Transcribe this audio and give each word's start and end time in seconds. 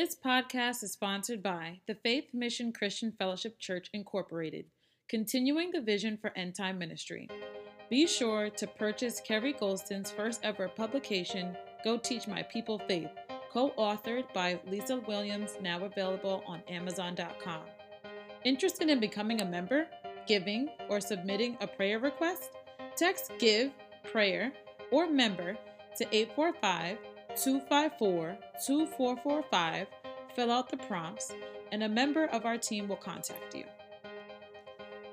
This 0.00 0.16
podcast 0.16 0.82
is 0.82 0.92
sponsored 0.92 1.42
by 1.42 1.80
the 1.86 1.94
Faith 1.94 2.32
Mission 2.32 2.72
Christian 2.72 3.12
Fellowship 3.18 3.58
Church, 3.58 3.90
Incorporated, 3.92 4.64
continuing 5.10 5.72
the 5.72 5.82
vision 5.82 6.16
for 6.16 6.32
end 6.34 6.54
time 6.54 6.78
ministry. 6.78 7.28
Be 7.90 8.06
sure 8.06 8.48
to 8.48 8.66
purchase 8.66 9.20
Kerry 9.20 9.52
Golston's 9.52 10.10
first 10.10 10.40
ever 10.42 10.68
publication, 10.68 11.54
Go 11.84 11.98
Teach 11.98 12.26
My 12.26 12.42
People 12.44 12.78
Faith, 12.88 13.10
co 13.52 13.74
authored 13.76 14.32
by 14.32 14.58
Lisa 14.66 14.96
Williams, 15.06 15.58
now 15.60 15.84
available 15.84 16.42
on 16.46 16.62
Amazon.com. 16.70 17.64
Interested 18.46 18.88
in 18.88 19.00
becoming 19.00 19.42
a 19.42 19.44
member, 19.44 19.86
giving, 20.26 20.70
or 20.88 21.02
submitting 21.02 21.58
a 21.60 21.66
prayer 21.66 21.98
request? 21.98 22.52
Text 22.96 23.32
GIVE, 23.38 23.70
PRAYER, 24.10 24.50
or 24.92 25.08
MEMBER 25.08 25.58
to 25.98 26.06
845 26.10 26.96
254 27.36 28.36
2445, 28.66 29.86
fill 30.34 30.50
out 30.50 30.68
the 30.68 30.76
prompts, 30.76 31.32
and 31.72 31.82
a 31.82 31.88
member 31.88 32.26
of 32.26 32.44
our 32.44 32.58
team 32.58 32.88
will 32.88 32.96
contact 32.96 33.54
you. 33.54 33.64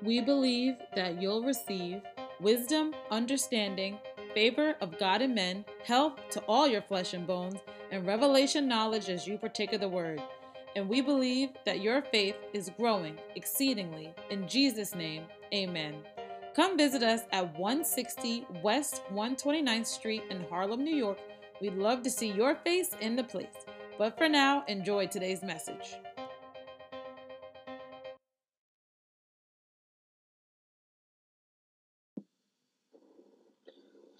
We 0.02 0.20
believe 0.20 0.76
that 0.94 1.20
you'll 1.20 1.44
receive 1.44 2.02
wisdom, 2.40 2.94
understanding, 3.10 3.98
favor 4.34 4.76
of 4.80 4.98
God 4.98 5.22
and 5.22 5.34
men, 5.34 5.64
health 5.84 6.14
to 6.30 6.40
all 6.42 6.68
your 6.68 6.82
flesh 6.82 7.14
and 7.14 7.26
bones, 7.26 7.60
and 7.90 8.06
revelation 8.06 8.68
knowledge 8.68 9.08
as 9.08 9.26
you 9.26 9.38
partake 9.38 9.72
of 9.72 9.80
the 9.80 9.88
word. 9.88 10.22
And 10.76 10.88
we 10.88 11.00
believe 11.00 11.50
that 11.64 11.80
your 11.80 12.02
faith 12.02 12.36
is 12.52 12.70
growing 12.76 13.18
exceedingly. 13.34 14.14
In 14.30 14.46
Jesus' 14.46 14.94
name, 14.94 15.24
amen. 15.52 15.94
Come 16.54 16.76
visit 16.76 17.02
us 17.02 17.22
at 17.32 17.58
160 17.58 18.46
West 18.62 19.02
129th 19.12 19.86
Street 19.86 20.22
in 20.30 20.44
Harlem, 20.50 20.84
New 20.84 20.94
York 20.94 21.18
We'd 21.60 21.74
love 21.74 22.02
to 22.04 22.10
see 22.10 22.30
your 22.30 22.54
face 22.54 22.90
in 23.00 23.16
the 23.16 23.24
place. 23.24 23.46
But 23.98 24.16
for 24.16 24.28
now, 24.28 24.64
enjoy 24.68 25.08
today's 25.08 25.42
message. 25.42 25.96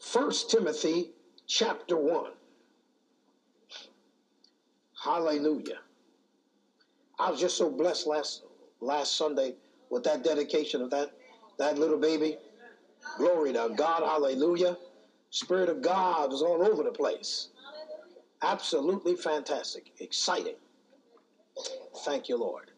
First 0.01 0.51
Timothy 0.51 1.11
chapter 1.47 1.97
1. 1.97 2.33
Hallelujah. 5.05 5.79
I 7.21 7.31
was 7.31 7.41
just 7.41 7.57
so 7.57 7.71
blessed 7.71 8.07
last 8.07 8.43
last 8.81 9.17
Sunday 9.17 9.55
with 9.91 10.03
that 10.05 10.25
dedication 10.25 10.83
of 10.83 10.91
that 10.91 11.13
that 11.59 11.79
little 11.79 11.99
baby. 11.99 12.37
Glory 13.17 13.53
to 13.53 13.71
God. 13.77 14.03
Hallelujah. 14.03 14.77
Spirit 15.31 15.69
of 15.69 15.83
God 15.83 16.31
was 16.31 16.43
all 16.43 16.63
over 16.63 16.83
the 16.83 16.93
place. 16.93 17.49
Absolutely 18.43 19.15
fantastic, 19.17 19.93
exciting. 20.01 20.55
Thank 22.05 22.29
you, 22.29 22.37
Lord. 22.37 22.71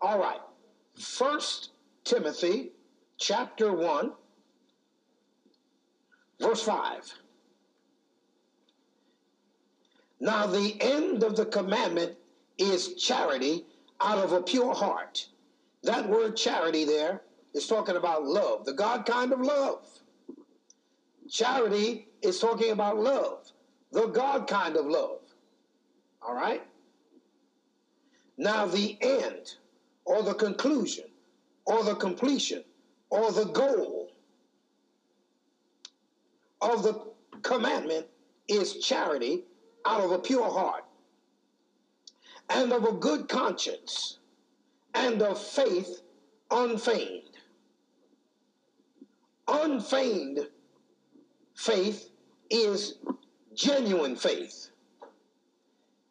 All 0.00 0.18
right. 0.18 0.40
First 0.98 1.70
Timothy 2.04 2.72
chapter 3.18 3.72
1 3.72 4.12
verse 6.40 6.62
5. 6.62 7.14
Now 10.20 10.46
the 10.46 10.76
end 10.80 11.22
of 11.22 11.36
the 11.36 11.46
commandment 11.46 12.16
is 12.58 12.94
charity 12.94 13.64
out 14.00 14.18
of 14.18 14.32
a 14.32 14.42
pure 14.42 14.74
heart. 14.74 15.28
That 15.82 16.08
word 16.08 16.36
charity 16.36 16.84
there 16.84 17.22
is 17.54 17.66
talking 17.66 17.96
about 17.96 18.24
love, 18.24 18.64
the 18.64 18.72
God 18.72 19.06
kind 19.06 19.32
of 19.32 19.40
love. 19.40 19.86
Charity 21.30 22.08
is 22.22 22.38
talking 22.38 22.72
about 22.72 22.98
love, 22.98 23.50
the 23.92 24.08
God 24.08 24.46
kind 24.48 24.76
of 24.76 24.86
love. 24.86 25.20
All 26.20 26.34
right? 26.34 26.62
Now, 28.36 28.66
the 28.66 28.98
end, 29.00 29.54
or 30.04 30.22
the 30.22 30.34
conclusion, 30.34 31.04
or 31.64 31.84
the 31.84 31.94
completion, 31.94 32.64
or 33.10 33.30
the 33.30 33.44
goal 33.44 34.10
of 36.60 36.82
the 36.82 37.00
commandment 37.42 38.06
is 38.48 38.78
charity 38.84 39.44
out 39.86 40.00
of 40.00 40.10
a 40.10 40.18
pure 40.18 40.50
heart, 40.50 40.84
and 42.50 42.72
of 42.72 42.84
a 42.84 42.92
good 42.92 43.28
conscience, 43.28 44.18
and 44.94 45.22
of 45.22 45.40
faith 45.40 46.02
unfeigned. 46.50 47.23
Unfeigned 49.46 50.48
faith 51.54 52.10
is 52.50 52.94
genuine 53.54 54.16
faith. 54.16 54.70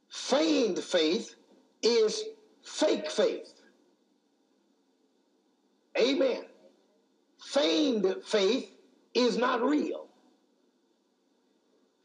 Feigned 0.10 0.80
faith 0.80 1.36
is 1.82 2.24
fake 2.64 3.10
faith. 3.10 3.54
Amen. 5.98 6.44
Feigned 7.44 8.16
faith 8.26 8.70
is 9.14 9.38
not 9.38 9.62
real. 9.62 10.08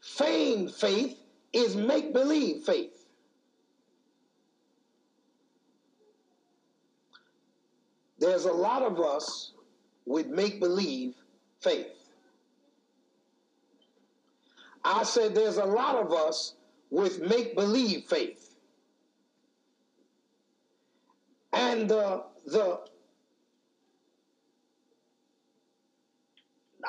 Feigned 0.01 0.71
faith 0.73 1.17
is 1.53 1.75
make 1.75 2.13
believe 2.13 2.63
faith. 2.63 3.05
There's 8.19 8.45
a 8.45 8.51
lot 8.51 8.81
of 8.81 8.99
us 8.99 9.53
with 10.05 10.27
make 10.27 10.59
believe 10.59 11.15
faith. 11.61 11.87
I 14.83 15.03
said 15.03 15.35
there's 15.35 15.57
a 15.57 15.65
lot 15.65 15.95
of 15.95 16.11
us 16.11 16.55
with 16.89 17.21
make 17.21 17.55
believe 17.55 18.05
faith. 18.05 18.55
And 21.51 21.89
the, 21.89 22.23
the, 22.45 22.79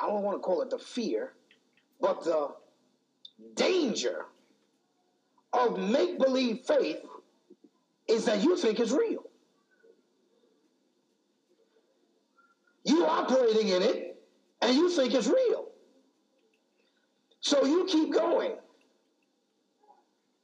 I 0.01 0.07
don't 0.07 0.23
want 0.23 0.37
to 0.37 0.41
call 0.41 0.61
it 0.61 0.69
the 0.69 0.79
fear, 0.79 1.33
but 1.99 2.23
the 2.23 2.49
danger 3.55 4.25
of 5.53 5.77
make 5.77 6.17
believe 6.17 6.61
faith 6.65 6.99
is 8.07 8.25
that 8.25 8.43
you 8.43 8.55
think 8.55 8.79
it's 8.79 8.91
real. 8.91 9.23
You 12.83 13.05
operating 13.05 13.69
in 13.69 13.81
it 13.81 14.00
and 14.61 14.75
you 14.75 14.89
think 14.89 15.13
it's 15.13 15.27
real. 15.27 15.67
So 17.41 17.65
you 17.65 17.85
keep 17.85 18.13
going. 18.13 18.53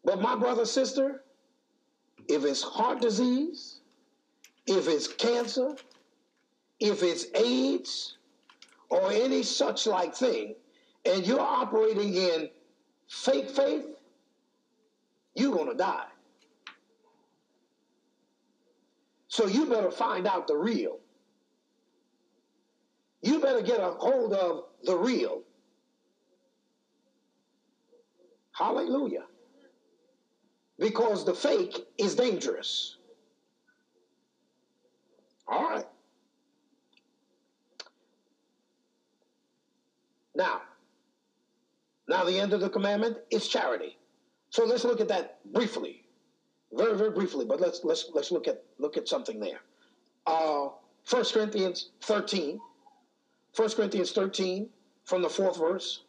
But 0.03 0.21
my 0.21 0.35
brother, 0.35 0.65
sister, 0.65 1.23
if 2.27 2.43
it's 2.43 2.61
heart 2.63 3.01
disease, 3.01 3.79
if 4.65 4.87
it's 4.87 5.07
cancer, 5.07 5.75
if 6.79 7.03
it's 7.03 7.25
AIDS, 7.35 8.17
or 8.89 9.11
any 9.11 9.43
such 9.43 9.85
like 9.85 10.15
thing, 10.15 10.55
and 11.05 11.25
you're 11.25 11.39
operating 11.39 12.15
in 12.15 12.49
fake 13.07 13.49
faith, 13.49 13.85
you're 15.35 15.53
going 15.53 15.69
to 15.69 15.77
die. 15.77 16.05
So 19.27 19.45
you 19.45 19.65
better 19.65 19.91
find 19.91 20.25
out 20.25 20.47
the 20.47 20.55
real. 20.55 20.99
You 23.27 23.41
better 23.41 23.61
get 23.61 23.81
a 23.81 23.91
hold 23.91 24.31
of 24.31 24.63
the 24.85 24.95
real. 24.95 25.41
Hallelujah. 28.53 29.25
Because 30.79 31.25
the 31.25 31.33
fake 31.33 31.75
is 31.97 32.15
dangerous. 32.15 32.95
All 35.45 35.69
right. 35.69 35.85
Now, 40.33 40.61
now 42.07 42.23
the 42.23 42.39
end 42.39 42.53
of 42.53 42.61
the 42.61 42.69
commandment 42.69 43.17
is 43.29 43.49
charity. 43.49 43.97
So 44.51 44.63
let's 44.63 44.85
look 44.85 45.01
at 45.01 45.09
that 45.09 45.39
briefly, 45.51 46.05
very 46.71 46.97
very 46.97 47.11
briefly. 47.11 47.43
But 47.43 47.59
let's 47.59 47.81
let's 47.83 48.09
let's 48.13 48.31
look 48.31 48.47
at 48.47 48.63
look 48.79 48.95
at 48.95 49.09
something 49.09 49.37
there. 49.41 49.59
Uh, 50.25 50.69
1 51.09 51.25
Corinthians 51.33 51.89
13. 52.03 52.61
1 53.57 53.69
Corinthians 53.71 54.11
13 54.11 54.69
from 55.03 55.23
the 55.23 55.29
fourth 55.29 55.57
verse. 55.57 56.01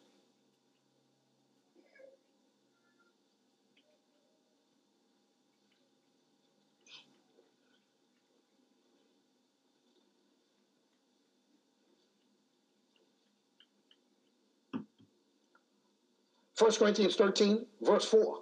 1 16.59 16.71
Corinthians 16.73 17.15
13, 17.15 17.65
verse 17.81 18.05
4. 18.05 18.41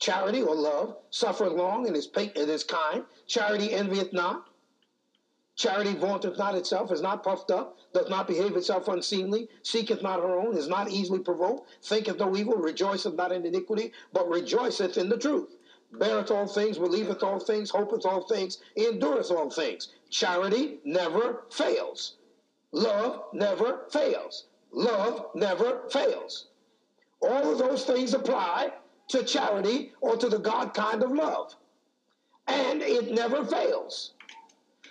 Charity 0.00 0.42
or 0.42 0.54
love 0.56 0.96
suffereth 1.10 1.52
long 1.52 1.86
and 1.86 1.94
is, 1.94 2.08
and 2.16 2.30
is 2.34 2.64
kind. 2.64 3.04
Charity 3.28 3.72
envieth 3.72 4.12
not. 4.12 4.48
Charity 5.56 5.94
vaunteth 5.94 6.36
not 6.36 6.54
itself, 6.54 6.92
is 6.92 7.00
not 7.00 7.24
puffed 7.24 7.50
up, 7.50 7.78
doth 7.94 8.10
not 8.10 8.26
behave 8.26 8.56
itself 8.56 8.88
unseemly, 8.88 9.48
seeketh 9.62 10.02
not 10.02 10.20
her 10.20 10.38
own, 10.38 10.54
is 10.54 10.68
not 10.68 10.90
easily 10.90 11.18
provoked, 11.18 11.70
thinketh 11.82 12.18
no 12.18 12.36
evil, 12.36 12.56
rejoiceth 12.56 13.14
not 13.14 13.32
in 13.32 13.46
iniquity, 13.46 13.90
but 14.12 14.28
rejoiceth 14.28 14.98
in 14.98 15.08
the 15.08 15.16
truth. 15.16 15.56
Beareth 15.92 16.30
all 16.30 16.46
things, 16.46 16.76
believeth 16.76 17.22
all 17.22 17.38
things, 17.38 17.70
hopeth 17.70 18.04
all 18.04 18.26
things, 18.28 18.58
endureth 18.76 19.30
all 19.30 19.48
things. 19.48 19.88
Charity 20.10 20.78
never 20.84 21.44
fails. 21.50 22.16
Love 22.72 23.22
never 23.32 23.86
fails. 23.90 24.44
Love 24.72 25.30
never 25.34 25.88
fails. 25.88 26.48
All 27.22 27.52
of 27.52 27.58
those 27.58 27.84
things 27.84 28.12
apply 28.12 28.74
to 29.08 29.24
charity 29.24 29.92
or 30.02 30.16
to 30.16 30.28
the 30.28 30.38
God 30.38 30.74
kind 30.74 31.02
of 31.02 31.12
love. 31.12 31.54
And 32.46 32.82
it 32.82 33.12
never 33.12 33.42
fails. 33.42 34.12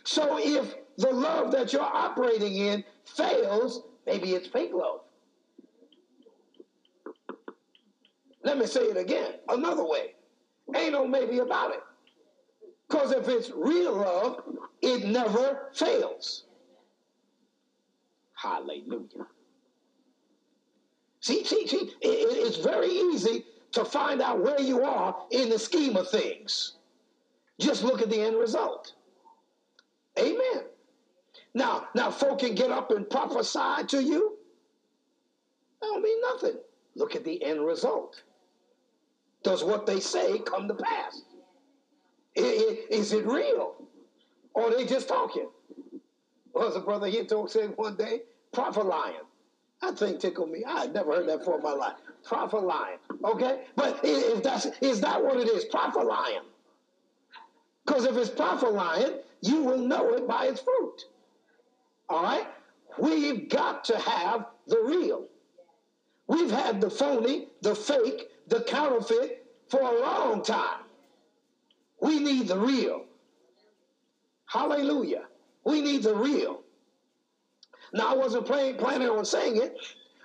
So 0.06 0.38
if 0.40 0.75
the 0.98 1.12
love 1.12 1.52
that 1.52 1.74
you're 1.74 1.81
operating 1.81 2.56
in 2.56 2.84
fails, 3.06 3.84
maybe 4.06 4.34
it's 4.34 4.48
fake 4.48 4.72
love. 4.74 5.02
Let 8.44 8.60
me 8.60 8.68
say 8.68 8.81
it 8.81 8.98
again, 8.98 9.34
another 9.50 9.84
way. 9.84 10.13
Ain't 10.75 10.94
no 10.94 11.07
maybe 11.07 11.40
about 11.40 11.72
it. 11.72 11.81
Because 12.88 13.12
if 13.12 13.28
it's 13.28 13.52
real 13.56 13.96
love, 13.96 14.44
it 14.81 15.06
never 15.06 15.72
fails. 15.74 16.46
Hallelujah. 18.36 19.28
See, 21.22 21.44
see, 21.44 21.68
see, 21.68 21.78
it, 21.78 21.94
it's 22.02 22.57
very 22.57 22.90
easy 22.90 23.46
to 23.72 23.84
find 23.86 24.22
out 24.22 24.44
where 24.44 24.62
you 24.62 24.84
are 24.84 25.16
in 25.31 25.50
the 25.50 25.57
scheme 25.57 25.98
of 25.98 26.10
things. 26.12 26.74
Just 27.60 27.84
look 27.84 28.02
at 28.02 28.12
the 28.12 28.22
end 28.22 28.38
result. 28.38 28.94
Amen. 30.20 30.64
Now, 31.54 31.88
now, 31.96 32.12
folk 32.12 32.40
can 32.40 32.56
get 32.56 32.72
up 32.72 32.92
and 32.92 33.10
prophesy 33.10 33.86
to 33.88 34.04
you. 34.04 34.38
That 35.82 35.88
don't 35.88 36.02
mean 36.02 36.22
nothing. 36.22 36.60
Look 36.96 37.16
at 37.16 37.24
the 37.24 37.44
end 37.44 37.66
result. 37.66 38.22
Does 39.44 39.64
what 39.64 39.86
they 39.86 40.00
say 40.00 40.40
come 40.40 40.68
to 40.68 40.74
pass? 40.74 41.22
Is 42.36 43.14
it 43.14 43.26
real? 43.26 43.76
Or 44.54 44.72
they 44.72 44.86
just 44.86 45.08
talking? 45.08 45.50
Well, 46.54 46.68
as 46.68 46.76
a 46.76 46.80
brother 46.80 47.08
here 47.08 47.26
talk 47.26 47.50
said 47.50 47.74
one 47.76 47.96
day, 47.96 48.22
prophet 48.54 48.86
lying. 48.86 49.16
That 49.82 50.00
thing 50.00 50.18
tickled 50.18 50.50
me. 50.50 50.64
I 50.66 50.82
had 50.82 50.94
never 50.94 51.14
heard 51.16 51.28
that 51.28 51.40
before 51.40 51.58
in 51.58 51.64
my 51.64 51.74
life. 51.74 51.96
Prophet 52.24 52.64
lying. 52.64 52.98
Okay? 53.24 53.64
But 53.76 54.00
if 54.04 54.42
that's 54.42 54.68
is 54.82 55.02
that 55.02 55.24
what 55.24 55.38
it 55.38 55.48
is? 55.50 55.66
Prophet 55.66 56.06
lying. 56.06 56.42
Because 57.86 58.06
if 58.06 58.18
it's 58.18 58.30
prophet 58.30 58.72
lying, 58.74 59.20
you 59.47 59.63
will 59.63 59.77
know 59.77 60.13
it 60.13 60.27
by 60.27 60.45
its 60.45 60.62
fruit. 60.62 61.06
All 62.09 62.24
right? 62.24 62.47
We've 62.97 63.50
got 63.50 63.83
to 63.86 63.97
have 63.97 64.45
the 64.68 64.80
real. 64.80 65.27
We've 66.27 66.51
had 66.51 66.81
the 66.81 66.89
phony, 66.89 67.47
the 67.62 67.75
fake, 67.75 68.30
the 68.47 68.62
counterfeit 68.62 69.45
for 69.69 69.81
a 69.81 70.00
long 70.01 70.44
time. 70.44 70.81
We 72.01 72.19
need 72.19 72.47
the 72.47 72.57
real. 72.57 73.06
Hallelujah. 74.45 75.25
We 75.63 75.81
need 75.81 76.03
the 76.03 76.15
real. 76.15 76.62
Now, 77.94 78.13
I 78.13 78.15
wasn't 78.15 78.45
planning 78.45 79.09
on 79.09 79.25
saying 79.25 79.57
it, 79.57 79.77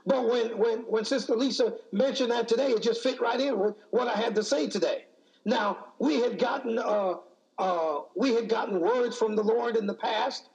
but 0.06 0.28
when, 0.28 0.58
when, 0.58 0.78
when 0.80 1.04
Sister 1.04 1.34
Lisa 1.36 1.74
mentioned 1.92 2.30
that 2.30 2.48
today, 2.48 2.70
it 2.70 2.82
just 2.82 3.02
fit 3.02 3.20
right 3.20 3.40
in 3.40 3.58
with 3.58 3.74
what 3.90 4.08
I 4.08 4.14
had 4.14 4.34
to 4.36 4.42
say 4.42 4.66
today. 4.68 5.04
Now, 5.44 5.86
we 5.98 6.20
had 6.20 6.38
gotten 6.38 6.78
uh, 6.78 7.14
uh, 7.60 8.00
we 8.16 8.34
had 8.34 8.48
gotten 8.48 8.80
words 8.80 9.16
from 9.18 9.36
the 9.36 9.42
Lord 9.42 9.76
in 9.76 9.86
the 9.86 9.94
past 9.94 10.48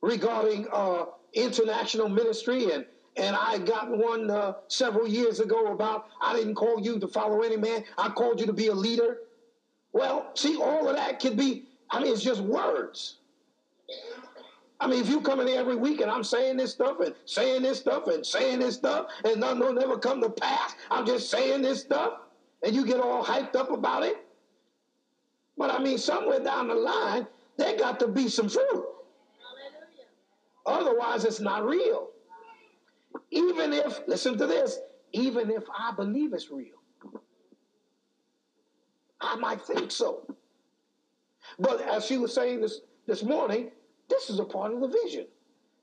regarding 0.00 0.68
uh, 0.72 1.06
international 1.34 2.08
ministry, 2.08 2.70
and 2.72 2.86
and 3.16 3.34
I 3.34 3.52
had 3.52 3.66
gotten 3.66 3.98
one 3.98 4.30
uh, 4.30 4.54
several 4.68 5.06
years 5.06 5.40
ago 5.40 5.72
about 5.72 6.06
I 6.22 6.34
didn't 6.34 6.54
call 6.54 6.80
you 6.80 7.00
to 7.00 7.08
follow 7.08 7.42
any 7.42 7.56
man, 7.56 7.84
I 7.98 8.08
called 8.10 8.40
you 8.40 8.46
to 8.46 8.52
be 8.52 8.68
a 8.68 8.74
leader. 8.74 9.18
Well, 9.92 10.30
see, 10.34 10.56
all 10.56 10.88
of 10.88 10.96
that 10.96 11.18
could 11.18 11.36
be. 11.36 11.64
I 11.90 12.00
mean, 12.00 12.12
it's 12.12 12.22
just 12.22 12.40
words. 12.40 13.18
I 14.80 14.86
mean, 14.86 15.00
if 15.00 15.08
you 15.08 15.20
come 15.20 15.40
in 15.40 15.48
here 15.48 15.60
every 15.60 15.76
week 15.76 16.00
and 16.00 16.10
I'm 16.10 16.24
saying 16.24 16.56
this 16.56 16.72
stuff 16.72 17.00
and 17.00 17.14
saying 17.26 17.62
this 17.62 17.80
stuff 17.80 18.06
and 18.06 18.24
saying 18.24 18.60
this 18.60 18.76
stuff 18.76 19.06
and 19.24 19.40
nothing 19.40 19.60
will 19.60 19.74
never 19.74 19.98
come 19.98 20.22
to 20.22 20.30
pass, 20.30 20.74
I'm 20.90 21.04
just 21.06 21.28
saying 21.28 21.62
this 21.62 21.80
stuff, 21.80 22.14
and 22.64 22.74
you 22.74 22.86
get 22.86 22.98
all 22.98 23.22
hyped 23.22 23.56
up 23.56 23.70
about 23.70 24.04
it, 24.04 24.21
but 25.56 25.70
I 25.70 25.82
mean, 25.82 25.98
somewhere 25.98 26.40
down 26.40 26.68
the 26.68 26.74
line, 26.74 27.26
there 27.56 27.76
got 27.76 28.00
to 28.00 28.08
be 28.08 28.28
some 28.28 28.48
fruit. 28.48 28.86
Otherwise, 30.64 31.24
it's 31.24 31.40
not 31.40 31.64
real. 31.64 32.08
Even 33.30 33.72
if, 33.72 34.00
listen 34.06 34.38
to 34.38 34.46
this, 34.46 34.78
even 35.12 35.50
if 35.50 35.64
I 35.76 35.92
believe 35.94 36.32
it's 36.32 36.50
real, 36.50 36.82
I 39.20 39.36
might 39.36 39.60
think 39.62 39.90
so. 39.90 40.26
But 41.58 41.80
as 41.82 42.06
she 42.06 42.18
was 42.18 42.34
saying 42.34 42.60
this, 42.60 42.80
this 43.06 43.22
morning, 43.22 43.70
this 44.08 44.30
is 44.30 44.38
a 44.38 44.44
part 44.44 44.72
of 44.72 44.80
the 44.80 44.88
vision. 44.88 45.26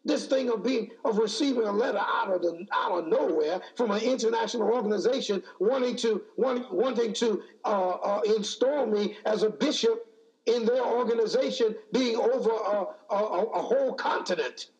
This 0.09 0.25
thing 0.25 0.49
of 0.49 0.63
being 0.63 0.89
of 1.05 1.19
receiving 1.19 1.65
a 1.65 1.71
letter 1.71 1.99
out 1.99 2.33
of 2.33 2.41
the 2.41 2.65
out 2.73 2.97
of 2.97 3.07
nowhere 3.07 3.61
from 3.75 3.91
an 3.91 4.01
international 4.01 4.67
organization 4.67 5.43
wanting 5.59 5.95
to 5.97 6.23
want, 6.35 6.73
wanting 6.73 7.13
to 7.13 7.43
uh, 7.63 7.89
uh, 7.91 8.21
install 8.25 8.87
me 8.87 9.17
as 9.27 9.43
a 9.43 9.51
bishop 9.51 10.07
in 10.47 10.65
their 10.65 10.83
organization, 10.83 11.75
being 11.93 12.15
over 12.15 12.49
a, 12.49 12.85
a, 13.13 13.43
a 13.53 13.61
whole 13.61 13.93
continent. 13.93 14.71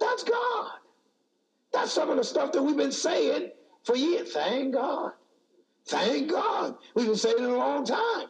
That's 0.00 0.22
God. 0.22 0.70
That's 1.74 1.92
some 1.92 2.08
of 2.08 2.16
the 2.16 2.24
stuff 2.24 2.52
that 2.52 2.62
we've 2.62 2.78
been 2.78 2.90
saying 2.90 3.50
for 3.84 3.94
years. 3.94 4.32
Thank 4.32 4.72
God. 4.72 5.12
Thank 5.86 6.30
God. 6.30 6.76
We've 6.94 7.08
been 7.08 7.14
saying 7.16 7.36
it 7.38 7.44
a 7.44 7.56
long 7.56 7.84
time. 7.84 8.28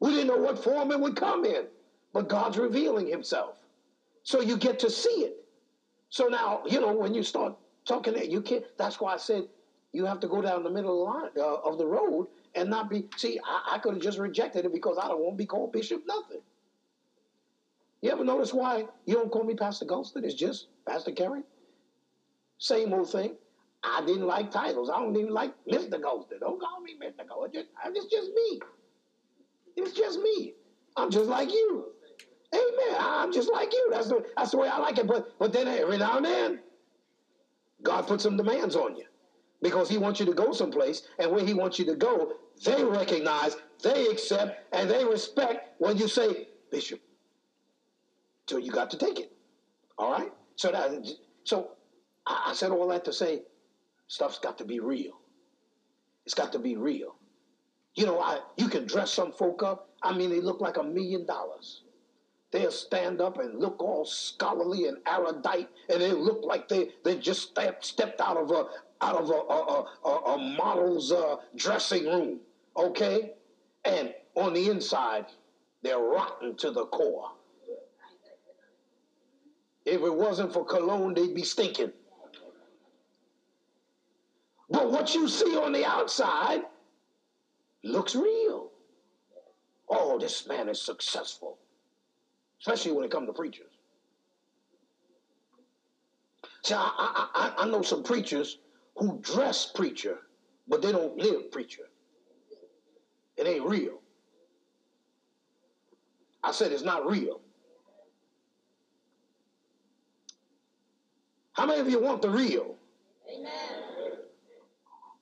We 0.00 0.12
didn't 0.12 0.28
know 0.28 0.38
what 0.38 0.64
form 0.64 0.90
it 0.90 1.00
would 1.00 1.16
come 1.16 1.44
in, 1.44 1.66
but 2.14 2.28
God's 2.28 2.56
revealing 2.56 3.08
Himself. 3.08 3.58
So 4.26 4.40
you 4.40 4.56
get 4.56 4.80
to 4.80 4.90
see 4.90 5.20
it. 5.20 5.36
So 6.10 6.26
now, 6.26 6.62
you 6.66 6.80
know, 6.80 6.92
when 6.92 7.14
you 7.14 7.22
start 7.22 7.54
talking, 7.86 8.16
you 8.28 8.40
can't. 8.40 8.64
That's 8.76 9.00
why 9.00 9.14
I 9.14 9.18
said 9.18 9.44
you 9.92 10.04
have 10.04 10.18
to 10.18 10.26
go 10.26 10.42
down 10.42 10.64
the 10.64 10.70
middle 10.70 11.06
of 11.06 11.32
the, 11.32 11.40
line, 11.44 11.48
uh, 11.48 11.68
of 11.68 11.78
the 11.78 11.86
road 11.86 12.26
and 12.56 12.68
not 12.68 12.90
be. 12.90 13.04
See, 13.16 13.38
I, 13.46 13.76
I 13.76 13.78
could 13.78 13.94
have 13.94 14.02
just 14.02 14.18
rejected 14.18 14.64
it 14.64 14.72
because 14.72 14.98
I 15.00 15.06
don't 15.06 15.20
want 15.20 15.34
to 15.34 15.36
be 15.38 15.46
called 15.46 15.70
bishop. 15.70 16.02
Nothing. 16.08 16.40
You 18.02 18.10
ever 18.10 18.24
notice 18.24 18.52
why 18.52 18.86
you 19.04 19.14
don't 19.14 19.30
call 19.30 19.44
me 19.44 19.54
Pastor 19.54 19.84
Golston? 19.84 20.24
It's 20.24 20.34
just 20.34 20.66
Pastor 20.88 21.12
Kerry. 21.12 21.42
Same 22.58 22.92
old 22.94 23.08
thing. 23.12 23.36
I 23.84 24.04
didn't 24.04 24.26
like 24.26 24.50
titles. 24.50 24.90
I 24.90 24.98
don't 24.98 25.16
even 25.16 25.32
like 25.32 25.52
Mr. 25.70 26.00
Golston. 26.00 26.40
Don't 26.40 26.60
call 26.60 26.80
me 26.80 26.96
Mr. 27.00 27.24
Golston. 27.24 27.62
It's 27.94 28.06
just 28.06 28.30
me. 28.34 28.60
It's 29.76 29.92
just 29.92 30.18
me. 30.18 30.54
I'm 30.96 31.10
just 31.12 31.30
like 31.30 31.52
you. 31.52 31.92
Amen. 32.56 32.96
I'm 32.98 33.32
just 33.32 33.50
like 33.52 33.72
you. 33.72 33.88
That's 33.90 34.08
the 34.08 34.24
that's 34.36 34.50
the 34.52 34.58
way 34.58 34.68
I 34.68 34.78
like 34.78 34.98
it. 34.98 35.06
But 35.06 35.38
but 35.38 35.52
then 35.52 35.68
every 35.68 35.98
now 35.98 36.16
and 36.16 36.24
then, 36.24 36.60
God 37.82 38.06
puts 38.06 38.22
some 38.22 38.36
demands 38.36 38.76
on 38.76 38.96
you 38.96 39.04
because 39.62 39.88
He 39.88 39.98
wants 39.98 40.20
you 40.20 40.26
to 40.26 40.32
go 40.34 40.52
someplace, 40.52 41.02
and 41.18 41.30
where 41.30 41.44
He 41.44 41.54
wants 41.54 41.78
you 41.78 41.84
to 41.86 41.94
go, 41.94 42.32
they 42.64 42.82
recognize, 42.84 43.56
they 43.82 44.06
accept, 44.06 44.74
and 44.74 44.90
they 44.90 45.04
respect 45.04 45.80
when 45.80 45.96
you 45.96 46.08
say, 46.08 46.48
Bishop. 46.70 47.00
So 48.48 48.58
you 48.58 48.70
got 48.70 48.90
to 48.90 48.98
take 48.98 49.18
it. 49.18 49.32
All 49.98 50.12
right. 50.12 50.32
So 50.56 50.70
that 50.72 50.90
so 51.44 51.72
I, 52.26 52.52
said 52.54 52.70
all 52.70 52.88
that 52.88 53.04
to 53.04 53.12
say, 53.12 53.42
stuff's 54.08 54.38
got 54.38 54.58
to 54.58 54.64
be 54.64 54.80
real. 54.80 55.20
It's 56.24 56.34
got 56.34 56.52
to 56.52 56.58
be 56.58 56.76
real. 56.76 57.16
You 57.94 58.06
know, 58.06 58.20
I 58.20 58.40
you 58.56 58.68
can 58.68 58.86
dress 58.86 59.12
some 59.12 59.32
folk 59.32 59.62
up. 59.62 59.90
I 60.02 60.16
mean, 60.16 60.30
they 60.30 60.40
look 60.40 60.60
like 60.60 60.76
a 60.76 60.82
million 60.82 61.26
dollars. 61.26 61.82
They'll 62.52 62.70
stand 62.70 63.20
up 63.20 63.38
and 63.38 63.60
look 63.60 63.82
all 63.82 64.04
scholarly 64.04 64.86
and 64.86 64.98
erudite, 65.06 65.68
and 65.88 66.00
they 66.00 66.12
look 66.12 66.42
like 66.44 66.68
they, 66.68 66.90
they 67.04 67.16
just 67.16 67.50
step, 67.50 67.84
stepped 67.84 68.20
out 68.20 68.36
of 68.36 68.50
a 68.50 68.66
out 69.02 69.16
of 69.16 69.28
a, 69.28 69.34
a, 69.34 69.84
a, 70.08 70.34
a 70.34 70.56
model's 70.56 71.12
uh, 71.12 71.36
dressing 71.54 72.06
room, 72.06 72.40
okay? 72.78 73.32
And 73.84 74.14
on 74.34 74.54
the 74.54 74.70
inside, 74.70 75.26
they're 75.82 75.98
rotten 75.98 76.56
to 76.56 76.70
the 76.70 76.86
core. 76.86 77.28
If 79.84 80.00
it 80.00 80.14
wasn't 80.14 80.54
for 80.54 80.64
cologne, 80.64 81.12
they'd 81.12 81.34
be 81.34 81.42
stinking. 81.42 81.92
But 84.70 84.90
what 84.90 85.14
you 85.14 85.28
see 85.28 85.58
on 85.58 85.72
the 85.72 85.84
outside 85.84 86.62
looks 87.84 88.16
real. 88.16 88.70
Oh, 89.90 90.18
this 90.18 90.46
man 90.46 90.70
is 90.70 90.80
successful 90.80 91.58
especially 92.60 92.92
when 92.92 93.04
it 93.04 93.10
comes 93.10 93.28
to 93.28 93.32
preachers. 93.32 93.72
See, 96.64 96.74
I, 96.74 96.78
I, 96.96 97.26
I, 97.34 97.62
I 97.62 97.66
know 97.66 97.82
some 97.82 98.02
preachers 98.02 98.58
who 98.96 99.20
dress 99.22 99.70
preacher, 99.74 100.18
but 100.68 100.82
they 100.82 100.92
don't 100.92 101.16
live 101.18 101.50
preacher. 101.52 101.84
It 103.36 103.46
ain't 103.46 103.64
real. 103.64 104.02
I 106.42 106.52
said 106.52 106.72
it's 106.72 106.82
not 106.82 107.06
real. 107.06 107.40
How 111.54 111.66
many 111.66 111.80
of 111.80 111.88
you 111.90 112.00
want 112.00 112.22
the 112.22 112.30
real? 112.30 112.76
Amen. 113.34 114.12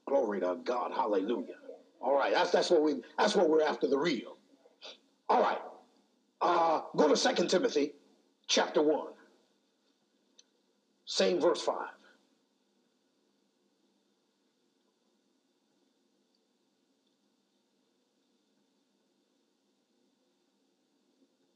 Glory 0.08 0.40
to 0.40 0.56
God. 0.64 0.92
Hallelujah. 0.94 1.54
All 2.00 2.14
right, 2.16 2.32
that's 2.32 2.50
that's 2.50 2.70
what 2.70 2.82
we 2.82 2.96
that's 3.18 3.34
what 3.34 3.48
we're 3.48 3.62
after 3.62 3.88
the 3.88 3.98
real. 3.98 4.38
All 5.28 5.40
right. 5.42 5.58
Uh, 6.44 6.82
go 6.94 7.08
to 7.08 7.16
Second 7.16 7.48
Timothy 7.48 7.94
chapter 8.46 8.82
1. 8.82 9.06
Same 11.06 11.40
verse 11.40 11.62
5. 11.62 11.74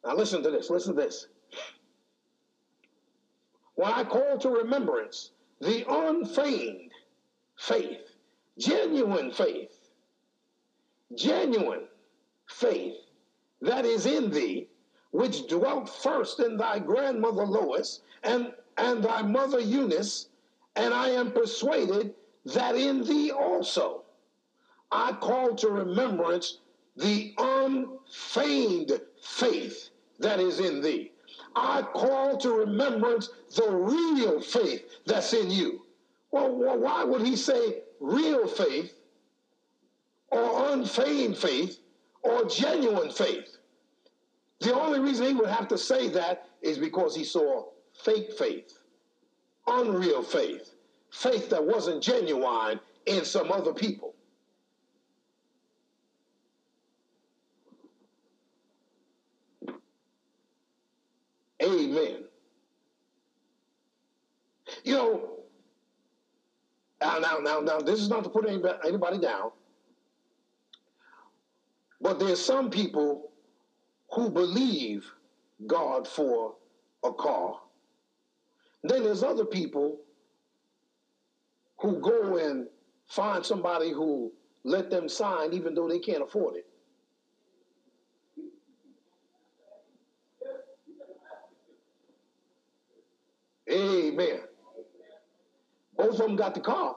Now 0.07 0.15
listen 0.15 0.43
to 0.43 0.51
this. 0.51 0.71
Listen 0.71 0.97
to 0.97 1.03
this. 1.03 1.27
When 3.75 3.93
I 3.93 4.05
call 4.05 4.39
to 4.39 4.49
remembrance 4.49 5.33
the 5.61 5.85
unfeigned 5.87 6.93
faith, 7.59 8.17
genuine 8.57 9.33
faith, 9.33 9.91
genuine 11.15 11.89
faith 12.47 12.97
that 13.61 13.85
is 13.85 14.07
in 14.07 14.31
thee, 14.31 14.68
which 15.11 15.47
dwelt 15.49 15.89
first 15.89 16.41
in 16.41 16.57
thy 16.57 16.79
grandmother 16.79 17.45
Lois 17.45 18.01
and, 18.23 18.53
and 18.77 19.03
thy 19.03 19.23
mother 19.23 19.61
Eunice, 19.61 20.29
and 20.77 20.93
I 20.93 21.09
am 21.11 21.33
persuaded 21.33 22.15
that 22.45 22.77
in 22.77 23.05
thee 23.05 23.31
also 23.31 24.03
I 24.91 25.13
call 25.13 25.55
to 25.57 25.69
remembrance 25.69 26.59
the 26.97 27.35
unfeigned 27.39 29.01
faith 29.21 29.91
that 30.19 30.41
is 30.41 30.61
in 30.61 30.81
thee. 30.81 31.13
I 31.55 31.83
call 31.83 32.39
to 32.39 32.51
remembrance 32.53 33.29
the 33.55 33.71
real 33.71 34.41
faith 34.41 34.85
that's 35.05 35.33
in 35.33 35.51
you. 35.51 35.83
Well, 36.31 36.55
why 36.79 37.05
would 37.05 37.23
he 37.23 37.37
say 37.37 37.83
real 38.01 38.47
faith 38.47 38.95
or 40.31 40.73
unfeigned 40.73 41.37
faith 41.37 41.81
or 42.23 42.45
genuine 42.45 43.11
faith? 43.11 43.58
The 44.61 44.75
only 44.75 44.99
reason 44.99 45.27
he 45.27 45.35
would 45.35 45.49
have 45.49 45.69
to 45.69 45.79
say 45.79 46.09
that 46.11 46.47
is 46.63 46.79
because 46.79 47.15
he 47.15 47.25
saw 47.25 47.67
fake 48.05 48.33
faith, 48.33 48.73
unreal 49.67 50.23
faith, 50.23 50.75
faith 51.11 51.49
that 51.51 51.65
wasn't 51.65 52.03
genuine 52.03 52.81
in 53.07 53.25
some 53.25 53.53
other 53.53 53.73
people. 53.73 54.15
Amen. 61.63 62.25
You 64.85 64.93
know, 64.95 65.31
now, 67.01 67.19
now, 67.19 67.39
now, 67.41 67.61
now, 67.61 67.79
this 67.79 68.01
is 68.01 68.09
not 68.09 68.25
to 68.25 68.31
put 68.31 68.49
anybody 68.49 69.19
down, 69.19 69.51
but 72.01 72.19
there's 72.19 72.43
some 72.45 72.71
people 72.71 73.28
who 74.13 74.31
believe 74.31 75.11
God 75.67 76.07
for 76.07 76.55
a 77.05 77.13
car. 77.13 77.57
Then 78.83 79.03
there's 79.05 79.23
other 79.23 79.45
people 79.45 79.99
who 81.81 82.01
go 82.01 82.37
and 82.39 82.67
find 83.09 83.45
somebody 83.45 83.91
who 83.93 84.33
let 84.65 84.91
them 84.91 85.09
sign 85.09 85.53
even 85.53 85.75
though 85.75 85.89
they 85.89 85.99
can't 85.99 86.23
afford 86.23 86.57
it. 86.57 86.67
Amen. 93.71 94.41
Both 95.97 96.13
of 96.13 96.19
them 96.19 96.37
got 96.37 96.55
the 96.55 96.61
car. 96.61 96.97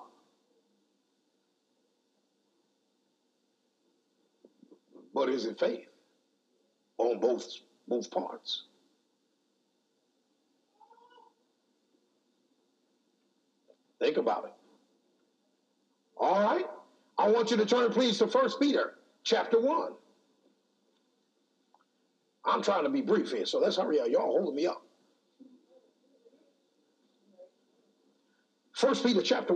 But 5.13 5.29
is 5.29 5.45
it 5.45 5.59
faith 5.59 5.90
on 7.01 7.20
both 7.20 7.48
both 7.88 8.10
parts? 8.12 8.63
Think 14.00 14.17
about 14.17 14.46
it. 14.46 14.53
All 16.17 16.41
right. 16.41 16.65
I 17.17 17.27
want 17.29 17.51
you 17.51 17.58
to 17.58 17.65
turn, 17.65 17.91
please, 17.91 18.17
to 18.17 18.27
First 18.27 18.60
Peter 18.60 18.96
chapter 19.24 19.60
1. 19.60 19.91
I'm 22.43 22.63
trying 22.63 22.84
to 22.84 22.89
be 22.89 23.01
brief 23.01 23.31
here, 23.31 23.46
so 23.46 23.60
let's 23.60 23.77
hurry 23.77 24.00
up. 24.00 24.08
Y'all 24.08 24.22
holding 24.22 24.55
me 24.55 24.65
up. 24.65 24.81
First 28.74 29.05
Peter 29.05 29.22
chapter 29.22 29.53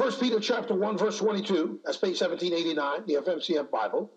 1. 0.00 0.08
First 0.08 0.20
Peter 0.20 0.40
chapter 0.40 0.74
1, 0.74 0.96
verse 0.96 1.18
22, 1.18 1.80
that's 1.84 1.98
page 1.98 2.20
1789, 2.20 3.04
the 3.06 3.14
FMCF 3.16 3.70
Bible. 3.70 4.10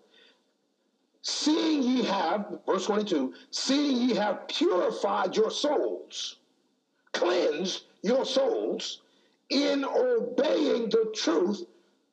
Seeing 1.20 1.82
ye 1.82 2.02
have, 2.04 2.60
verse 2.66 2.86
22, 2.86 3.34
seeing 3.50 4.08
ye 4.08 4.14
have 4.14 4.48
purified 4.48 5.36
your 5.36 5.50
souls, 5.50 6.36
cleansed 7.12 7.82
your 8.02 8.24
souls 8.24 9.02
in 9.50 9.84
obeying 9.84 10.88
the 10.88 11.12
truth 11.14 11.66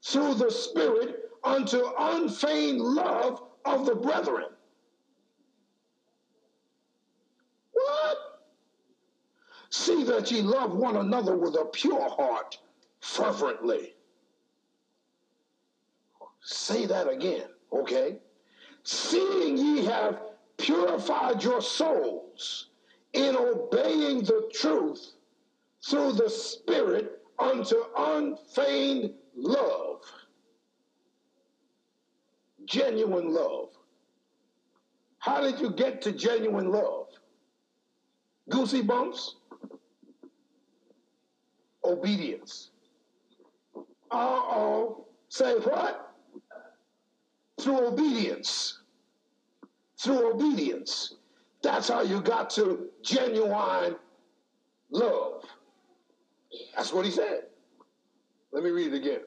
through 0.04 0.34
the 0.34 0.52
Spirit 0.52 1.32
unto 1.46 1.82
unfeigned 1.98 2.82
love 2.82 3.42
of 3.64 3.86
the 3.86 3.96
brethren. 3.96 4.48
What? 7.72 8.18
See 9.70 10.04
that 10.04 10.30
ye 10.30 10.42
love 10.42 10.76
one 10.76 10.98
another 10.98 11.38
with 11.38 11.56
a 11.56 11.66
pure 11.66 12.10
heart 12.10 12.58
fervently. 13.02 13.94
Say 16.44 16.86
that 16.86 17.10
again, 17.10 17.48
okay? 17.74 18.18
Seeing 18.84 19.58
ye 19.58 19.86
have 19.86 20.22
purified 20.58 21.44
your 21.44 21.62
souls 21.62 22.68
in 23.14 23.36
obeying 23.36 24.24
the 24.24 24.50
truth 24.54 25.14
through 25.84 26.14
the 26.14 26.30
Spirit 26.30 27.22
unto 27.38 27.76
unfeigned 27.98 29.14
love. 29.36 30.02
Genuine 32.66 33.34
love. 33.34 33.70
How 35.20 35.42
did 35.42 35.60
you 35.60 35.72
get 35.72 36.02
to 36.04 36.12
genuine 36.12 36.72
love? 36.72 37.08
Goosey 38.50 38.82
bumps? 38.82 39.36
Obedience. 41.84 42.71
Uh 44.12 44.18
oh. 44.18 45.06
Say 45.30 45.54
what? 45.56 46.14
Through 47.60 47.88
obedience. 47.88 48.80
Through 49.98 50.34
obedience. 50.34 51.16
That's 51.62 51.88
how 51.88 52.02
you 52.02 52.22
got 52.22 52.50
to 52.52 52.90
genuine 53.04 53.96
love. 54.90 55.46
That's 56.76 56.92
what 56.92 57.06
he 57.06 57.12
said. 57.12 57.44
Let 58.52 58.64
me 58.64 58.72
read 58.72 58.94
it 58.94 58.98
again. 58.98 59.22